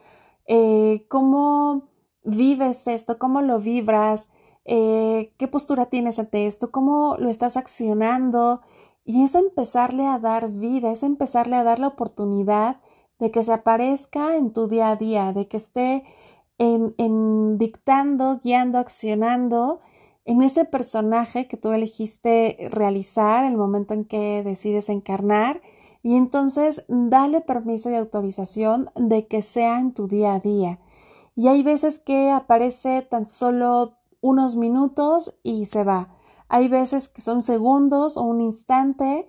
eh, 0.48 1.06
cómo 1.10 1.90
vives 2.24 2.88
esto, 2.88 3.20
cómo 3.20 3.42
lo 3.42 3.60
vibras, 3.60 4.30
eh, 4.66 5.34
qué 5.38 5.48
postura 5.48 5.88
tienes 5.88 6.18
ante 6.18 6.48
esto, 6.48 6.72
cómo 6.72 7.18
lo 7.20 7.30
estás 7.30 7.56
accionando 7.56 8.62
y 9.06 9.24
es 9.24 9.36
empezarle 9.36 10.08
a 10.08 10.20
dar 10.20 10.52
vida, 10.52 10.92
es 10.92 11.04
empezarle 11.04 11.56
a 11.56 11.64
dar 11.64 11.80
la 11.80 11.88
oportunidad 11.88 12.82
de 13.20 13.32
que 13.32 13.44
se 13.44 13.54
aparezca 13.54 14.36
en 14.36 14.52
tu 14.52 14.68
día 14.68 14.90
a 14.90 14.96
día, 14.96 15.32
de 15.32 15.48
que 15.48 15.58
esté 15.58 16.04
en, 16.58 16.96
en 16.98 17.58
dictando, 17.58 18.40
guiando, 18.44 18.80
accionando 18.80 19.80
en 20.26 20.42
ese 20.42 20.66
personaje 20.66 21.48
que 21.48 21.56
tú 21.56 21.72
elegiste 21.72 22.58
realizar 22.72 23.46
el 23.46 23.58
momento 23.58 23.94
en 23.94 24.06
que 24.06 24.42
decides 24.44 24.90
encarnar 24.90 25.62
y 26.02 26.18
entonces 26.18 26.86
dale 26.88 27.42
permiso 27.42 27.90
y 27.90 27.96
autorización 27.96 28.90
de 28.96 29.28
que 29.28 29.42
sea 29.42 29.80
en 29.80 29.94
tu 29.94 30.08
día 30.08 30.34
a 30.34 30.40
día. 30.40 30.80
Y 31.36 31.48
hay 31.48 31.64
veces 31.64 32.00
que 32.00 32.32
aparece 32.32 33.02
tan 33.04 33.28
solo 33.28 33.98
unos 34.22 34.56
minutos 34.56 35.38
y 35.44 35.66
se 35.66 35.84
va. 35.84 36.15
Hay 36.48 36.68
veces 36.68 37.10
que 37.10 37.22
son 37.22 37.42
segundos 37.42 38.18
o 38.18 38.24
un 38.24 38.42
instante 38.42 39.28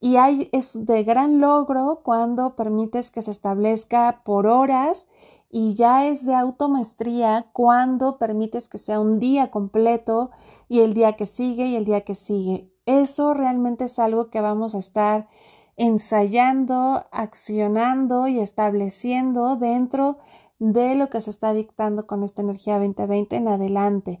y 0.00 0.16
hay, 0.16 0.48
es 0.52 0.86
de 0.86 1.02
gran 1.02 1.40
logro 1.40 2.00
cuando 2.04 2.54
permites 2.54 3.10
que 3.10 3.22
se 3.22 3.30
establezca 3.30 4.22
por 4.24 4.46
horas 4.46 5.08
y 5.50 5.74
ya 5.74 6.06
es 6.06 6.26
de 6.26 6.34
automaestría 6.34 7.46
cuando 7.52 8.18
permites 8.18 8.68
que 8.68 8.78
sea 8.78 9.00
un 9.00 9.18
día 9.18 9.50
completo 9.50 10.30
y 10.68 10.80
el 10.80 10.94
día 10.94 11.14
que 11.14 11.26
sigue 11.26 11.66
y 11.66 11.76
el 11.76 11.84
día 11.84 12.02
que 12.02 12.14
sigue. 12.14 12.70
Eso 12.86 13.34
realmente 13.34 13.84
es 13.84 13.98
algo 13.98 14.28
que 14.30 14.40
vamos 14.40 14.74
a 14.74 14.78
estar 14.78 15.28
ensayando, 15.76 17.04
accionando 17.12 18.28
y 18.28 18.40
estableciendo 18.40 19.56
dentro 19.56 20.18
de 20.58 20.94
lo 20.96 21.08
que 21.08 21.20
se 21.20 21.30
está 21.30 21.52
dictando 21.52 22.06
con 22.06 22.22
esta 22.22 22.42
energía 22.42 22.78
2020 22.78 23.36
en 23.36 23.48
adelante. 23.48 24.20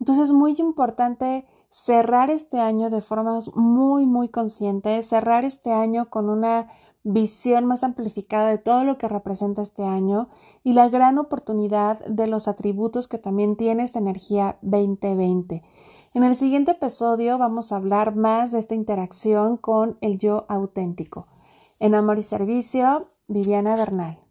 Entonces 0.00 0.24
es 0.24 0.32
muy 0.32 0.54
importante 0.58 1.46
cerrar 1.74 2.30
este 2.30 2.60
año 2.60 2.88
de 2.88 3.02
formas 3.02 3.50
muy, 3.56 4.06
muy 4.06 4.28
conscientes, 4.28 5.08
cerrar 5.08 5.44
este 5.44 5.72
año 5.72 6.08
con 6.08 6.30
una 6.30 6.68
visión 7.02 7.64
más 7.64 7.82
amplificada 7.82 8.48
de 8.50 8.58
todo 8.58 8.84
lo 8.84 8.96
que 8.96 9.08
representa 9.08 9.60
este 9.60 9.82
año 9.82 10.28
y 10.62 10.74
la 10.74 10.88
gran 10.88 11.18
oportunidad 11.18 11.98
de 12.06 12.28
los 12.28 12.46
atributos 12.46 13.08
que 13.08 13.18
también 13.18 13.56
tiene 13.56 13.82
esta 13.82 13.98
energía 13.98 14.56
2020. 14.62 15.64
En 16.14 16.22
el 16.22 16.36
siguiente 16.36 16.70
episodio 16.70 17.38
vamos 17.38 17.72
a 17.72 17.76
hablar 17.76 18.14
más 18.14 18.52
de 18.52 18.60
esta 18.60 18.76
interacción 18.76 19.56
con 19.56 19.98
el 20.00 20.18
yo 20.18 20.46
auténtico. 20.48 21.26
En 21.80 21.96
Amor 21.96 22.18
y 22.18 22.22
Servicio, 22.22 23.08
Viviana 23.26 23.74
Bernal. 23.74 24.23